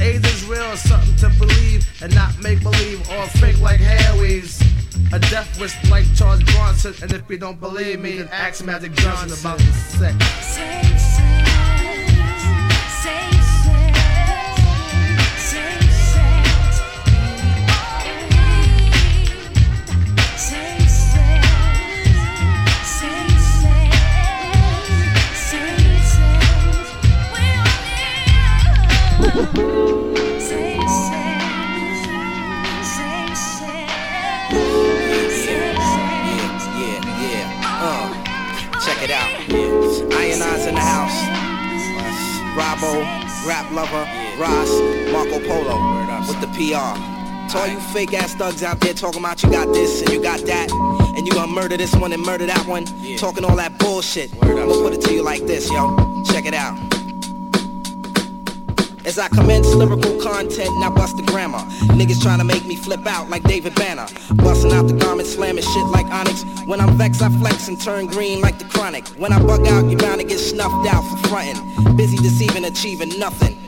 [0.00, 4.60] AIDS is real, something to believe, and not make believe or fake like Harry's.
[5.12, 8.92] A death wish like Charles Bronson, and if you don't believe me, then ask Magic
[8.94, 10.83] Johnson about the sex.
[43.46, 44.08] Rap Lover,
[44.38, 44.70] Ross,
[45.12, 45.76] Marco Polo
[46.26, 46.96] with the PR.
[47.52, 50.22] To all you fake ass thugs out there talking about you got this and you
[50.22, 50.70] got that,
[51.16, 52.86] and you gonna murder this one and murder that one,
[53.18, 54.32] talking all that bullshit.
[54.42, 56.24] I'm gonna put it to you like this, yo.
[56.24, 56.93] Check it out.
[59.04, 61.58] As I commence lyrical content, now bust the grammar.
[61.92, 64.06] Niggas trying to make me flip out like David Banner.
[64.36, 66.42] Busting out the garment, slamming shit like Onyx.
[66.64, 69.06] When I'm vexed, I flex and turn green like the chronic.
[69.18, 71.96] When I bug out, you bound to get snuffed out for frontin'.
[71.96, 73.58] Busy deceiving, achieving nothing.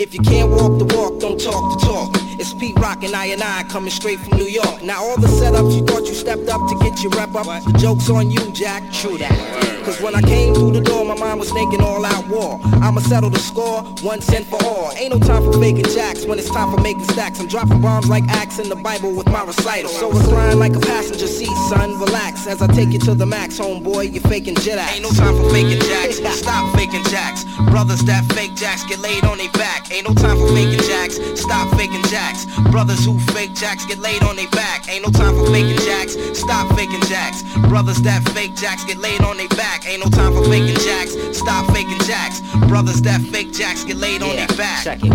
[0.00, 2.25] If you can't walk the walk, don't talk the talk.
[2.38, 4.82] It's Pete Rock and I and I coming straight from New York.
[4.82, 7.78] Now all the setups you thought you stepped up to get your rep up, the
[7.78, 8.82] joke's on you, Jack.
[8.92, 9.76] True that.
[9.86, 12.58] Cause when I came through the door, my mind was thinking all out war.
[12.82, 14.90] I'ma settle the score, once and for all.
[14.96, 17.38] Ain't no time for faking jacks when it's time for making stacks.
[17.38, 19.88] I'm dropping bombs like acts in the Bible with my recital.
[19.88, 22.00] So recline like a passenger seat, son.
[22.00, 24.12] Relax as I take you to the max, homeboy.
[24.12, 24.94] You're faking jet acts.
[24.94, 26.16] Ain't no time for faking jacks.
[26.42, 27.44] Stop faking jacks.
[27.70, 29.92] Brothers that fake jacks get laid on their back.
[29.92, 31.14] Ain't no time for faking jacks.
[31.40, 32.25] Stop faking jacks.
[32.70, 34.88] Brothers who fake jacks get laid on their back.
[34.88, 36.16] Ain't no time for faking jacks.
[36.38, 37.42] Stop faking jacks.
[37.68, 39.86] Brothers that fake jacks get laid on their back.
[39.88, 41.16] Ain't no time for faking jacks.
[41.36, 42.40] Stop faking jacks.
[42.68, 44.84] Brothers that fake jacks get laid on their back.
[44.84, 45.12] Check it.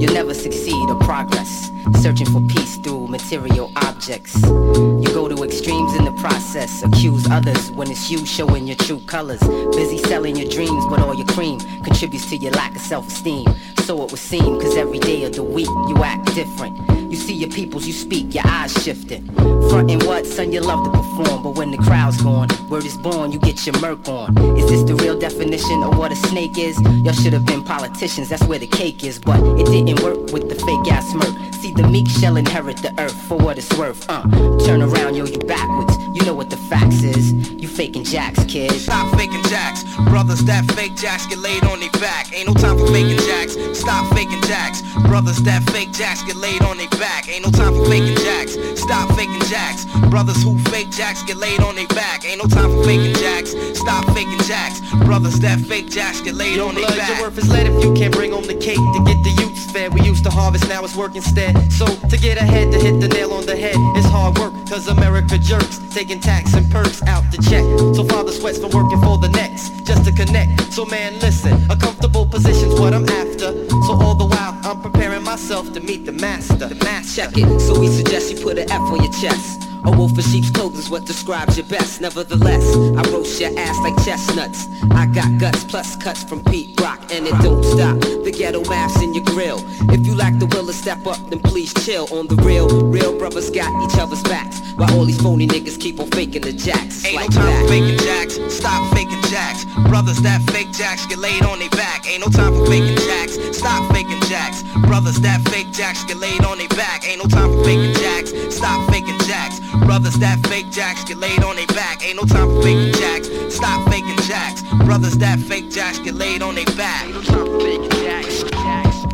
[0.00, 1.70] You'll never succeed or progress.
[2.00, 4.40] Searching for peace through material objects.
[4.42, 6.82] You go to extremes in the process.
[6.82, 9.40] Accuse others when it's you showing your true colors.
[9.74, 13.46] Busy selling your dreams, but all your cream contributes to your lack of self-esteem.
[13.84, 16.78] So it would seem, cause every day of the week you act different.
[17.10, 19.26] You see your peoples, you speak, your eyes shifting.
[19.68, 23.32] Frontin' what, son, you love to perform, but when the crowd's gone, word is born,
[23.32, 24.38] you get your murk on.
[24.56, 26.80] Is this the real definition of what a snake is?
[27.02, 30.48] Y'all should have been politicians, that's where the cake is, but it didn't work with
[30.48, 31.54] the fake ass smirk.
[31.54, 34.04] See the meek shall inherit the earth for what it's worth.
[34.08, 34.22] Uh,
[34.66, 35.96] turn around, yo, you backwards.
[36.14, 37.32] You know what the facts is.
[37.52, 38.72] You faking jacks, kid.
[38.72, 39.84] Stop faking jacks.
[40.10, 42.32] Brothers that fake jacks get laid on their back.
[42.34, 43.56] Ain't no time for faking jacks.
[43.78, 44.82] Stop faking jacks.
[45.06, 47.28] Brothers that fake jacks get laid on their back.
[47.28, 48.58] Ain't no time for faking jacks.
[48.80, 49.84] Stop faking jacks.
[50.10, 52.24] Brothers who fake jacks get laid on their back.
[52.24, 53.54] Ain't no time for faking jacks.
[53.78, 54.80] Stop faking jacks.
[55.06, 57.08] Brothers that fake jacks get laid Yo, on their back.
[57.08, 59.70] your worth is lead if you can't bring home the cake to get the youths
[59.70, 59.94] fed.
[59.94, 61.56] We used to harvest, now it's work instead.
[61.70, 64.88] So to get ahead, to hit the nail on the head, it's hard work, cause
[64.88, 67.64] America jerks, taking tax and perks out the check.
[67.96, 70.72] So father sweats for working for the next, just to connect.
[70.72, 73.68] So man, listen, a comfortable position's what I'm after.
[73.86, 76.68] So all the while, I'm preparing myself to meet the master.
[76.68, 77.22] The master.
[77.22, 77.60] Check it.
[77.60, 79.69] So we suggest you put an F on your chest.
[79.84, 82.00] A wolf in sheep's clothes is what describes your best.
[82.00, 82.64] Nevertheless,
[82.96, 84.68] I roast your ass like chestnuts.
[84.90, 87.98] I got guts plus cuts from Pete Rock, and it don't stop.
[88.00, 89.64] The ghetto mass in your grill.
[89.90, 92.06] If you lack the will to step up, then please chill.
[92.12, 94.60] On the real, real brothers got each other's backs.
[94.76, 97.04] While all these phony niggas keep on faking the jacks.
[97.04, 97.62] Ain't like no time that.
[97.62, 98.54] for faking jacks.
[98.54, 99.64] Stop faking jacks.
[99.88, 102.06] Brothers that fake jacks get laid on their back.
[102.06, 103.38] Ain't no time for faking jacks.
[103.56, 104.62] Stop faking jacks.
[104.86, 107.08] Brothers that fake jacks get laid on their back.
[107.08, 108.32] Ain't no time for faking jacks.
[108.54, 109.60] Stop faking jacks.
[109.78, 112.04] Brothers that fake jacks get laid on their back.
[112.04, 113.28] Ain't no time for faking jacks.
[113.54, 114.62] Stop faking jacks.
[114.84, 117.04] Brothers that fake jacks get laid on their back.
[117.04, 118.42] Ain't no time for faking jacks.
[118.42, 119.04] jacks.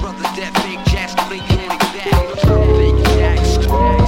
[0.00, 2.06] Brothers that fake jacks get laid on their back.
[2.06, 3.56] Ain't no time for faking jacks.
[3.66, 4.05] jacks.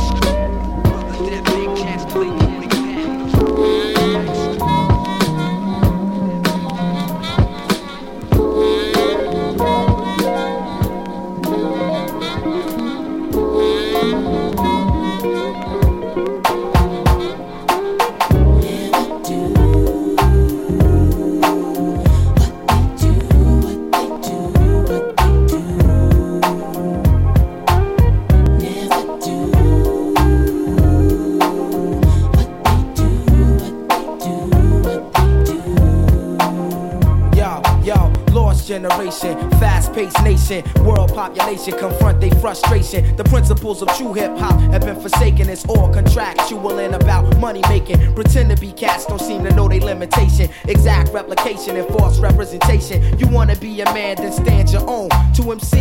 [42.88, 45.50] The principles of true hip hop have been forsaken.
[45.50, 48.14] It's all contractual and about money making.
[48.14, 50.48] Pretend to be cats, don't seem to know their limitation.
[50.66, 53.18] Exact replication and false representation.
[53.18, 54.97] You wanna be a man, then stand your own.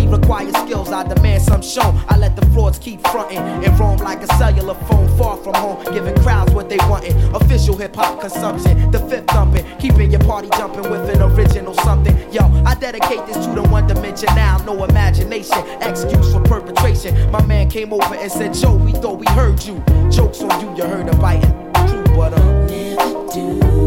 [0.09, 2.01] Requires skills, I demand some shown.
[2.07, 5.83] I let the frauds keep fronting and roam like a cellular phone far from home,
[5.93, 7.15] giving crowds what they wantin'.
[7.35, 12.15] Official hip hop consumption, the fifth thumping, keeping your party jumping with an original something.
[12.31, 17.29] Yo, I dedicate this to the one dimension now, no imagination, excuse for perpetration.
[17.31, 19.83] My man came over and said, Joe, we thought we heard you.
[20.09, 21.51] Jokes on you, you heard a biting.
[21.87, 22.33] True, but.
[22.33, 22.57] Uh,
[22.97, 23.86] Never do.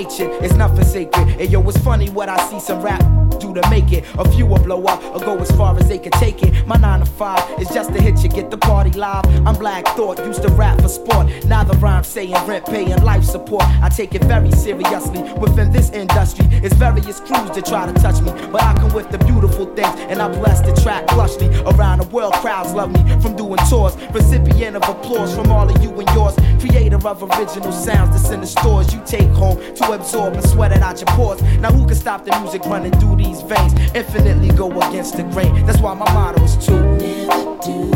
[0.00, 1.28] Ill it's nothing sacred.
[1.40, 3.19] And yo, it's funny what I see some rap
[3.54, 4.04] to make it.
[4.18, 6.66] A few will blow up or go as far as they can take it.
[6.66, 9.24] My nine to five is just to hit you, get the party live.
[9.46, 11.26] I'm Black Thought, used to rap for sport.
[11.46, 13.64] Now the rhyme saying rent, paying life support.
[13.82, 15.22] I take it very seriously.
[15.34, 18.32] Within this industry, it's various crews that try to touch me.
[18.50, 21.48] But I come with the beautiful things, and I bless the track plushly.
[21.72, 23.96] Around the world, crowds love me from doing tours.
[24.12, 26.34] Recipient of applause from all of you and yours.
[26.60, 30.72] Creator of original sounds that's in the stores you take home to absorb and sweat
[30.72, 31.40] it out your pores.
[31.58, 33.74] Now who can stop the music running through these veins?
[33.94, 35.66] Infinitely go against the grain.
[35.66, 37.90] That's why my motto is to never do.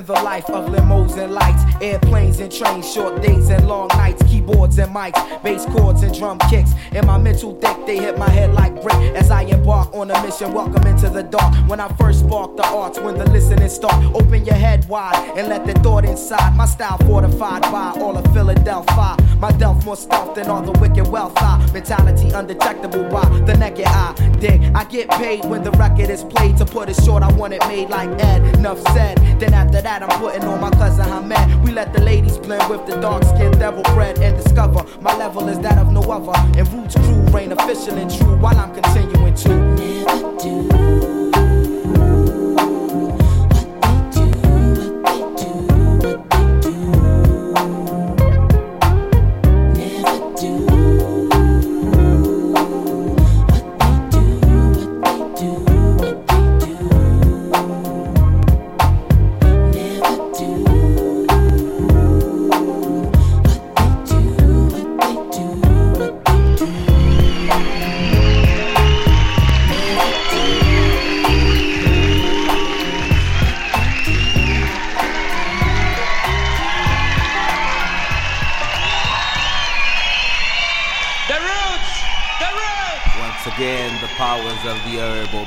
[0.00, 1.49] The life of limos and lights,
[1.82, 6.38] airplanes and trains, short days and long nights, keyboards and mics, bass chords and drum
[6.50, 6.72] kicks.
[6.92, 10.22] In my mental deck, they hit my head like brick as I embark on a
[10.22, 10.52] mission.
[10.52, 11.54] Welcome into the dark.
[11.68, 15.48] When I first spark the arts, when the listening start, open your head wide and
[15.48, 16.56] let the thought inside.
[16.56, 19.16] My style fortified by all of Philadelphia.
[19.40, 21.32] My delf more stealth than all the wicked wealth.
[21.36, 24.12] I mentality undetectable by the naked eye.
[24.38, 26.58] Dig, I get paid when the record is played.
[26.58, 28.42] To put it short, I want it made like Ed.
[28.56, 29.16] Enough said.
[29.40, 31.64] Then after that, I'm putting on my cousin Hamed.
[31.64, 35.48] We let the ladies blend with the dark skinned devil bread and discover my level
[35.48, 36.38] is that of no other.
[36.58, 41.09] And Roots crew reign official and true while I'm continuing to never do.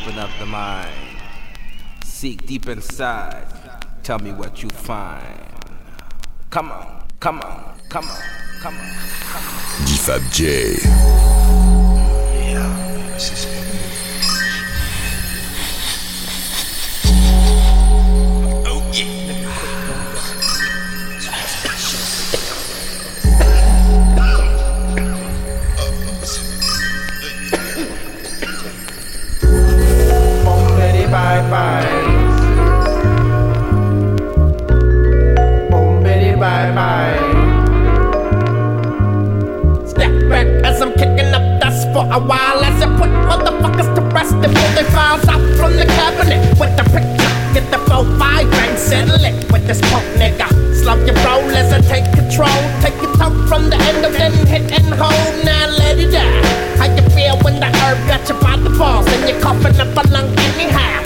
[0.04, 0.92] Open up the mind.
[2.04, 3.48] Seek deep inside.
[4.04, 5.24] Tell me what you find.
[6.50, 8.22] Come on, come on, come on,
[8.60, 8.92] come on,
[9.22, 9.86] come on.
[9.86, 10.76] D-Fab J.
[13.16, 13.73] Boom,
[31.54, 32.00] bye
[36.40, 36.74] bye.
[36.74, 37.20] Bye.
[39.86, 44.02] Step back as I'm kicking up dust for a while as I put motherfuckers to
[44.16, 47.34] rest before they files out from the cabinet with the picture.
[47.54, 50.50] Get the 4-5 bang, settle it with this punk nigga.
[50.82, 52.60] Slow your roll as I take control.
[52.82, 53.14] Take your
[53.48, 55.46] from the end of then hit and hold.
[55.46, 56.44] Now let it out.
[56.80, 59.96] How you feel when the herb got you by the balls and you're coughing up
[59.96, 61.03] a lung anyhow?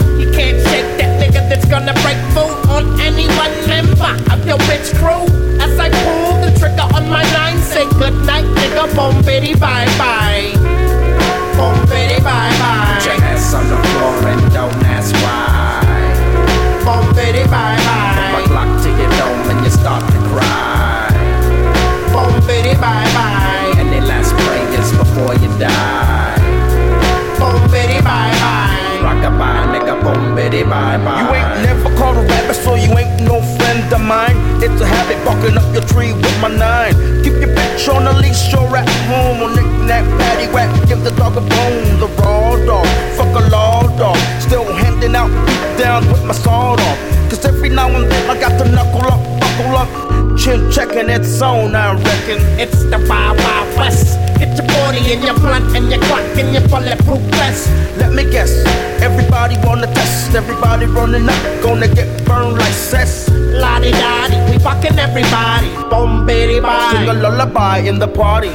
[1.68, 5.24] Gonna break food on any one member of your bitch crew.
[5.60, 8.88] As I pull the trigger on my nine, say good night, nigga.
[8.96, 10.52] Boom, bitty, bye bye.
[11.56, 12.98] Boom, bitty, bye bye.
[12.98, 13.87] Put your
[30.64, 31.20] bye bye.
[31.20, 34.36] You ain't never caught a rabbit, so you ain't no friend of mine.
[34.62, 36.94] It's a habit barking up your tree with my nine.
[37.22, 39.42] Keep your bitch on the leash, you're at home.
[39.42, 42.00] On knick-knack, patty whack, give the dog a bone.
[42.00, 42.86] The raw dog,
[43.16, 44.16] fuck a law dog.
[44.40, 46.96] Still handing out beat downs with my sword on.
[47.28, 49.88] Cause every now and then I got to knuckle up, buckle up.
[50.38, 52.40] Chin checking its on, I reckon.
[52.58, 54.27] It's the Wild Wild West.
[54.38, 57.68] Get your 40 and your blunt and your clock and your bulletproof vest.
[57.98, 58.52] Let me guess,
[59.02, 63.28] everybody wanna test, everybody running up, gonna get burned like cess.
[63.30, 65.70] Lottie dottie, we fucking everybody.
[65.90, 66.92] Boom, bitty, bye.
[66.92, 68.50] Sing a lullaby in the party.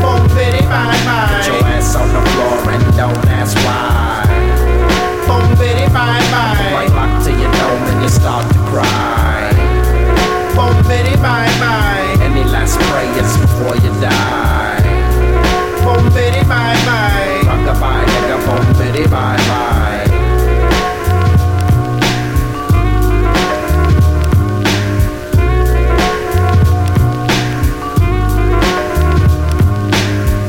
[0.00, 1.28] Boom, bitty, bye, bye.
[1.28, 4.24] Put your ass on the floor and don't ask why.
[5.28, 6.72] Boom, bitty, bye, bye.
[6.72, 9.52] Right lock to your dome and you start to cry.
[10.56, 12.16] Boom, bitty, bye, bye.
[12.24, 14.69] Any last prayers before you die.
[16.00, 17.42] Boom, bitty, bye, bye.
[17.44, 20.06] Rockabye, nigga, boom, bitty, bye bye.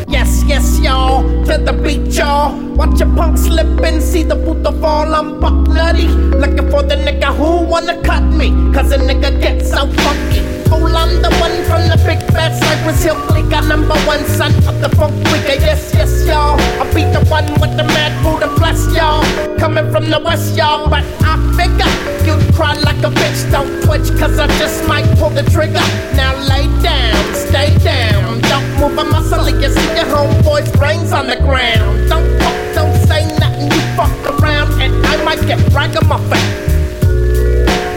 [0.07, 1.23] Yes, yes, y'all.
[1.45, 2.57] To the beat, y'all.
[2.75, 5.13] Watch a punk slip and see the puto fall.
[5.13, 6.07] I'm buck nutty.
[6.07, 8.51] Looking for the nigga who wanna cut me.
[8.73, 10.50] Cause a nigga gets so funky.
[10.72, 13.51] Fool, I'm the one from the big fat Cypress Hill clique.
[13.51, 15.59] I'm number one son of the funk quicker.
[15.59, 16.55] Yes, yes, y'all.
[16.80, 19.19] I be the one with the mad Buddha bless y'all.
[19.59, 20.88] Coming from the west, y'all.
[20.88, 21.91] But I figure
[22.24, 23.51] you'd cry like a bitch.
[23.51, 25.84] Don't twitch, cause I just might pull the trigger.
[26.15, 28.39] Now lay down, stay down.
[28.47, 32.07] Don't move a muscle, you see your homeboy's brains on the ground.
[32.07, 36.39] Don't talk, don't say nothing, you fuck around, and I might get ragamuffin.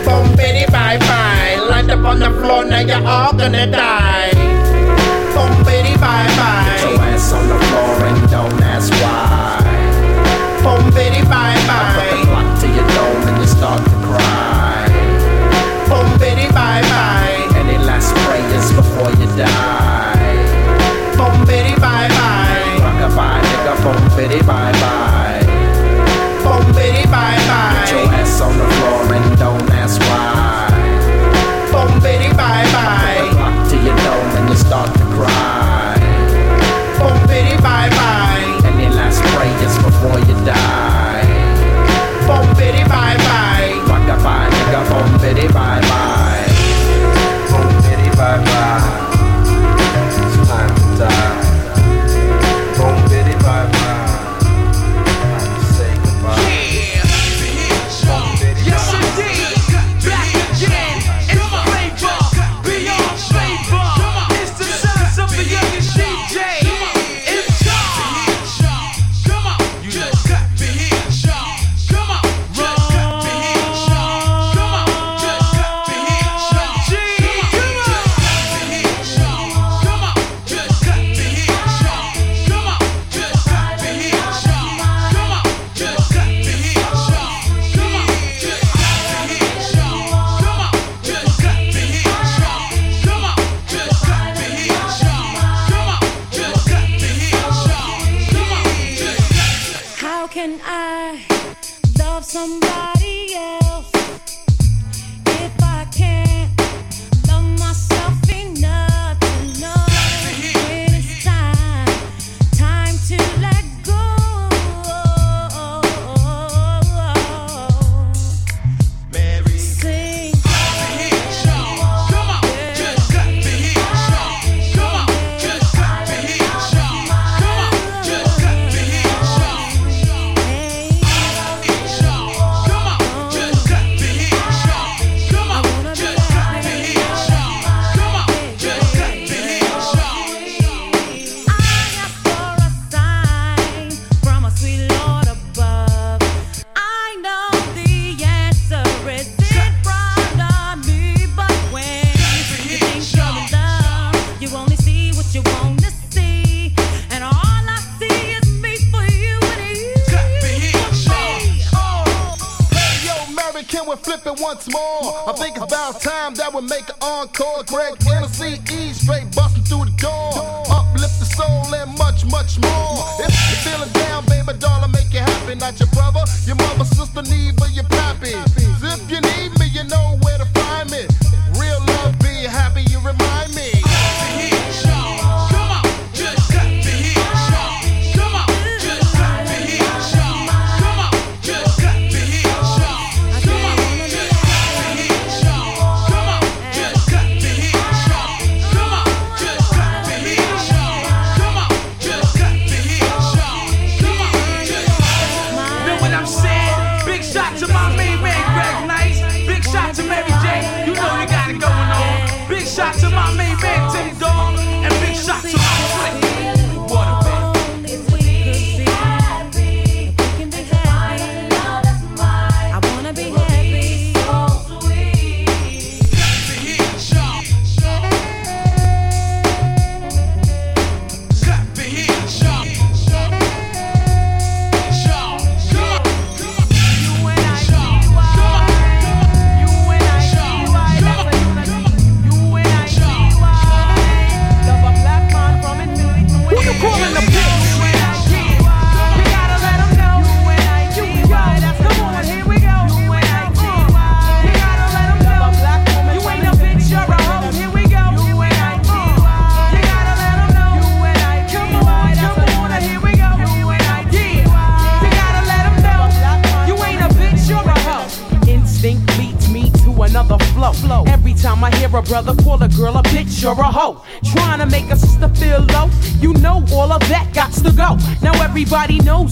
[0.03, 1.43] Boom, bitty, bye bye.
[2.95, 4.34] You're all gonna die.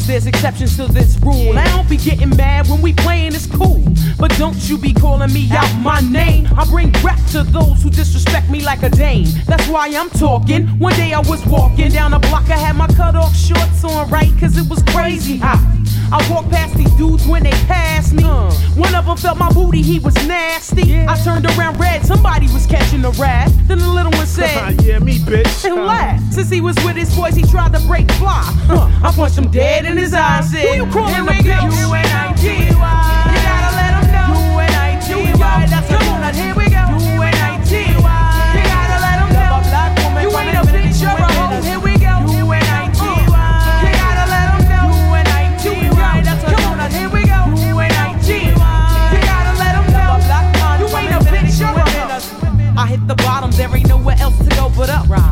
[0.06, 1.56] There's exceptions to this rule.
[1.58, 3.82] I don't be getting mad when we playing it's cool,
[4.18, 6.46] but don't you be calling me out my name.
[6.56, 9.26] I bring rap to those who disrespect me like a dame.
[9.46, 10.66] That's why I'm talking.
[10.78, 14.08] One day I was walking down the block, I had my cut off shorts on
[14.10, 15.60] right, cause it was crazy hot.
[16.12, 18.24] I walked past these dudes when they passed me.
[18.24, 20.98] One of them felt my booty, he was nasty.
[21.06, 23.50] I turned around red, somebody was catching a rat.
[23.66, 25.64] Then the little one said, Yeah, me, bitch.
[25.64, 26.21] and laughed.
[26.32, 28.40] Since he was with his boys, he tried to break fly.
[28.64, 28.88] Huh.
[29.04, 30.50] I punched him dead in his eyes.
[30.50, 31.44] Said, Who you calling a bitch?
[31.44, 32.72] U-N-I-T-Y.
[32.72, 34.32] You gotta let him know.
[34.56, 35.66] U-N-I-T-Y.
[35.68, 36.88] That's a Come on, here we go.
[36.88, 38.00] U-N-I-T-Y.
[38.00, 39.60] Uh, you gotta let him know.
[40.24, 41.60] You ain't a bitch, you're a hoe.
[41.60, 42.24] Here we go.
[42.24, 43.52] U-N-I-T-Y.
[43.84, 44.88] You gotta let him know.
[45.12, 46.16] U-N-I-T-Y.
[46.24, 47.40] That's a Come on, here we go.
[47.60, 48.48] U-N-I-T-Y.
[48.56, 50.16] You gotta let him know.
[50.80, 52.80] You ain't a bitch, you're a hoe.
[52.80, 55.04] I hit the bottom, there ain't nowhere else to go but up.
[55.08, 55.31] Bad days at work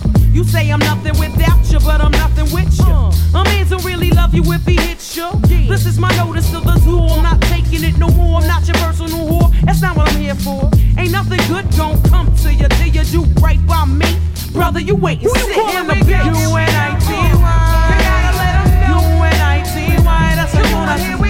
[0.33, 3.11] You say I'm nothing without you, but I'm nothing with you.
[3.37, 5.29] A man don't really love you if he hits you.
[5.67, 6.99] This is my notice to the zoo.
[6.99, 8.39] I'm not taking it no more.
[8.41, 9.51] I'm not your personal whore.
[9.65, 10.69] That's not what I'm here for.
[10.97, 14.17] Ain't nothing good gon' come to you till you do right by me.
[14.53, 16.25] Brother, you wait and sit in the bitch.
[16.25, 17.87] U-N-I-T-Y.
[17.89, 19.01] You gotta let 'em know.
[19.19, 20.35] U-N-I-T-Y.
[20.35, 21.20] That's a Come on, here we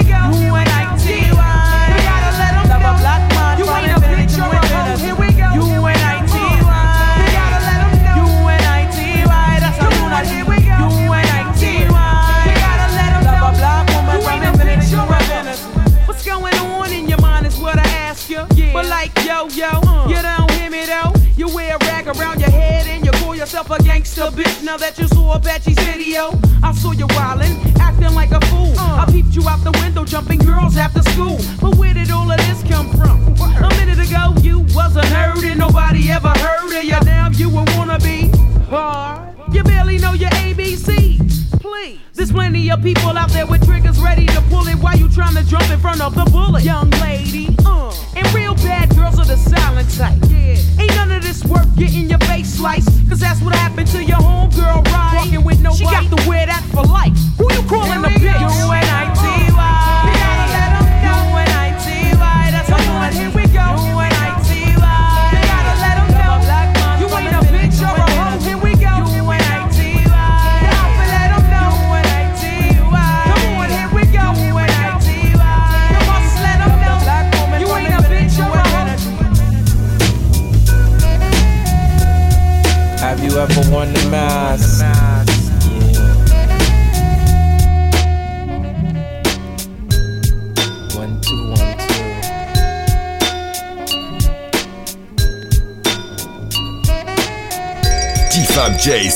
[19.32, 19.72] Yo yo,
[20.10, 21.14] you don't hear me though.
[21.38, 24.62] You wear a rag around your head and you call yourself a gangster bitch.
[24.62, 28.74] Now that you saw Apache's video, I saw you wildin', acting like a fool.
[28.78, 31.40] I peeped you out the window, jumping girls after school.
[31.62, 33.22] But where did all of this come from?
[33.64, 37.00] A minute ago you was a nerd and nobody ever heard of you.
[37.06, 38.36] Now you a wannabe.
[38.66, 39.56] Hard.
[39.56, 41.62] You barely know your ABCs.
[41.62, 42.00] Please.
[42.16, 45.36] There's plenty of people out there with triggers ready to pull it while you trying
[45.36, 46.64] to jump in front of the bullet.
[46.66, 47.96] Young lady, uh.
[48.32, 50.18] And real bad girls are the silent type.
[50.30, 50.82] Yeah.
[50.82, 52.90] Ain't none of this worth getting your face sliced.
[53.10, 55.14] Cause that's what happened to your homegirl, right?
[55.16, 57.14] Walking with no She got to wear that for life.
[57.38, 58.40] Who you calling a bitch?
[58.40, 59.51] You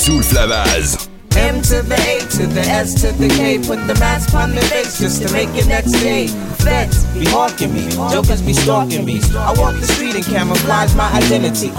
[0.06, 1.10] T-Fab J flavaz.
[1.36, 3.58] M to the A to the S to the K.
[3.58, 6.28] Put the mask on their face just to make it next day.
[6.62, 9.20] Feds be hawking me, jokers be stalking me.
[9.34, 11.72] I walk the street and camouflage my identity.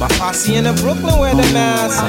[0.00, 2.02] My posse in the Brooklyn wear the mask.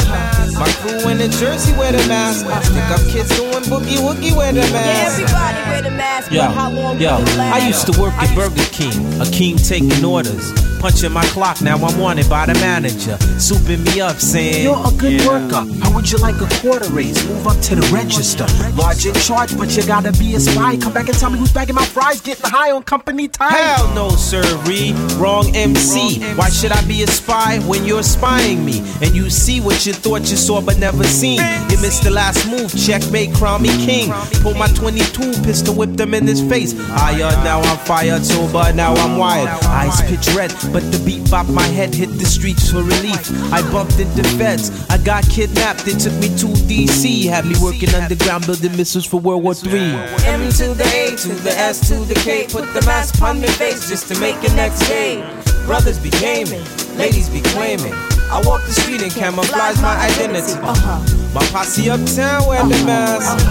[0.57, 2.49] My crew in the Jersey wear the mask.
[2.65, 5.21] Stick up kids doing boogie woogie wear the mask.
[5.21, 7.61] everybody wear the mask, Yo, but how long yo, will it last?
[7.61, 10.72] I used to work at Burger King, a king taking orders.
[10.83, 13.15] Punching my clock, now I'm wanted by the manager.
[13.39, 15.27] Souping me up, saying, You're a good Yeah.
[15.29, 15.65] worker.
[15.81, 17.23] How would you like a quarter raise?
[17.23, 18.45] Move up to the register.
[18.75, 20.75] Large in charge, but you gotta be a spy.
[20.75, 23.53] Come back and tell me who's bagging my fries, getting high on company time.
[23.53, 24.93] Hell no, sirree.
[25.15, 26.19] Wrong MC.
[26.35, 28.83] Why should I be a spy when you're spying me?
[29.01, 31.39] And you see what you thought you saw but never seen.
[31.69, 34.11] You missed the last move, checkmate, crown me king.
[34.41, 36.75] Pull my 22 pistol, whip them in his face.
[36.91, 39.47] I Higher, now I'm fired, sober, now I'm wired.
[39.65, 43.29] Eyes pitch red, but the beat bop my head hit the streets for relief.
[43.53, 44.71] I bumped into feds.
[44.89, 47.29] I got kidnapped, they took me to DC.
[47.29, 49.93] Had me working underground building missiles for World War III.
[50.25, 52.47] M to the A to the S to the K.
[52.49, 55.21] Put the mask on my face just to make it next day.
[55.67, 56.65] Brothers be gaming,
[56.97, 57.93] ladies be claiming.
[58.33, 60.53] I walk the street and camouflage my identity.
[60.59, 61.22] Uh-huh.
[61.33, 63.43] My posse uptown wear the mask.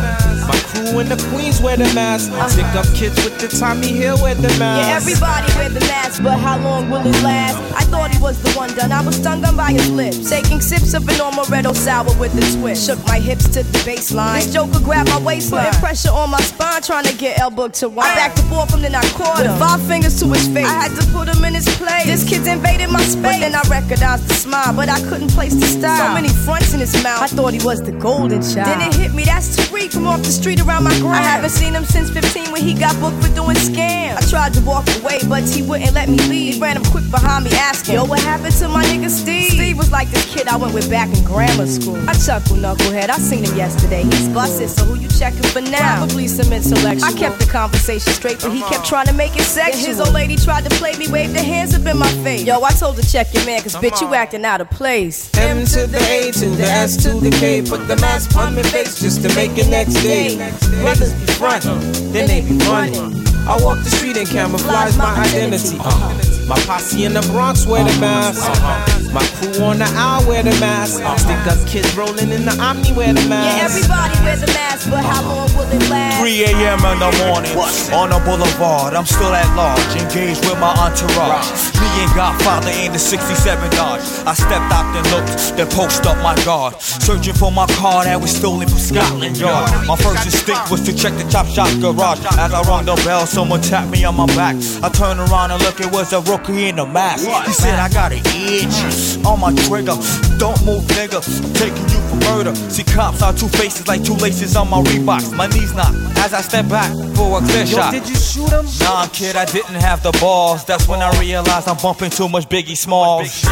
[0.46, 2.30] My crew in the Queens wear the mask.
[2.50, 4.88] Stick up kids with the Tommy Hill wear the mask.
[4.88, 7.56] Yeah, everybody wear the mask, but how long will it last?
[7.74, 8.92] I thought he was the one done.
[8.92, 10.28] I was stung on by his lips.
[10.30, 12.86] Taking sips of an amaretto sour with a twist.
[12.86, 14.44] Shook my hips to the baseline.
[14.44, 15.66] This joker grabbed my waistline.
[15.66, 18.10] Putting pressure on my spine, trying to get elbow to wine.
[18.10, 19.50] I backed the ball from then I caught him.
[19.50, 20.66] With five fingers to his face.
[20.66, 22.06] I had to put him in his place.
[22.06, 23.22] This kid's invaded my space.
[23.22, 26.08] But then I recognized the smile, but I couldn't place the style.
[26.08, 27.22] So many fronts in his mouth.
[27.22, 28.54] I thought he was the golden mm.
[28.54, 28.80] child.
[28.80, 31.14] Then it hit me, that's Tariq from off the street around my gram.
[31.14, 34.16] I haven't seen him since 15 when he got booked for doing scams.
[34.16, 36.54] I tried to walk away, but he wouldn't let me leave.
[36.54, 39.52] He ran him quick behind me asking, Yo, what happened to my nigga Steve?
[39.52, 41.96] Steve was like this kid I went with back in grammar school.
[42.08, 43.08] I chuckle, knucklehead.
[43.08, 44.02] I seen him yesterday.
[44.02, 46.04] He's busted, so who you checking for now?
[46.04, 47.08] Probably some intellectual.
[47.08, 49.80] I kept the conversation straight, but he kept trying to make it sexual.
[49.80, 52.44] Then his old lady tried to play me, waved her hands up in my face.
[52.44, 55.30] Yo, I told her check your man, cause bitch, you acting out of place.
[55.38, 57.61] M to the A to the S to the K.
[57.68, 60.36] Put the mask on my face just to make it next day.
[60.82, 61.80] Brothers be frontin',
[62.12, 63.26] then they be running.
[63.48, 65.76] I walk the street and camouflage my identity.
[65.78, 66.41] Uh-huh.
[66.48, 68.42] My posse in the Bronx wear the mask.
[68.42, 69.12] Uh-huh.
[69.12, 71.00] My crew on the owl wear the mask.
[71.20, 73.56] Stick up kids rolling in the Omni wear the mask.
[73.56, 76.20] Yeah, everybody wear the mask, but how long will it last?
[76.20, 76.80] 3 a.m.
[76.80, 77.52] in the morning,
[77.92, 81.46] on the boulevard, I'm still at large, engaged with my entourage.
[81.76, 84.00] Me and Godfather in the 67 Dodge.
[84.26, 86.80] I stepped out and looked, then post up my guard.
[86.80, 89.68] Searching for my car that was stolen from Scotland Yard.
[89.86, 92.24] My first instinct was to check the Chop Shop garage.
[92.38, 94.56] As I rung the bell, someone tapped me on my back.
[94.82, 97.28] I turned around and look, it was a rookie in a mask.
[97.46, 99.96] He said, I got an itch on my trigger.
[100.38, 101.20] Don't move, nigga.
[101.20, 102.54] I'm taking you for murder.
[102.70, 105.36] See, cops are two faces like two laces on my Reeboks.
[105.36, 107.92] My knees knock as I step back for a clear Yo, shot.
[107.92, 108.66] did you shoot him?
[108.80, 110.64] Nah, kid, I didn't have the balls.
[110.64, 113.42] That's when I realized I'm bumping too much Biggie Smalls.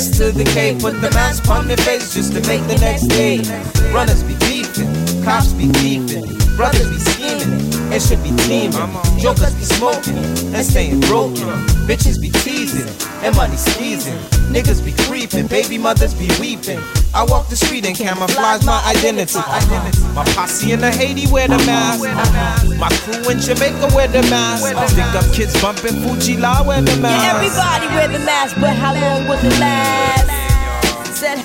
[0.00, 0.74] S to the K.
[0.80, 3.36] Put the mask on their face just to make the next day.
[3.92, 4.88] Runners be beefing,
[5.22, 7.56] cops be beefing, brothers be scheming.
[7.90, 8.76] It should be teaming.
[9.18, 10.18] Jokers be smoking
[10.52, 11.48] and staying broken.
[11.88, 12.86] Bitches be teasing
[13.24, 14.18] and money squeezing.
[14.52, 16.78] Niggas be creeping, baby mothers be weeping.
[17.14, 19.40] I walk the street and camouflage my identity.
[20.14, 22.04] My posse in the Haiti wear the mask.
[22.78, 24.66] My crew in Jamaica wear the mask.
[24.92, 27.36] Stick up kids bumping Fu-Gee-La wear the Yeah, mask.
[27.36, 30.28] everybody wear the mask, but how long will it last?
[31.16, 31.38] Said,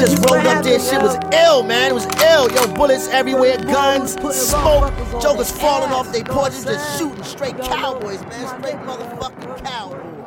[0.00, 0.78] just rolled up there.
[0.78, 1.90] Shit was ill, man.
[1.90, 2.50] It was ill.
[2.52, 8.48] Yo, bullets everywhere, guns, smoke, jokers falling off their porches, just shooting straight cowboys, man.
[8.60, 10.17] Straight motherfucking cowboys.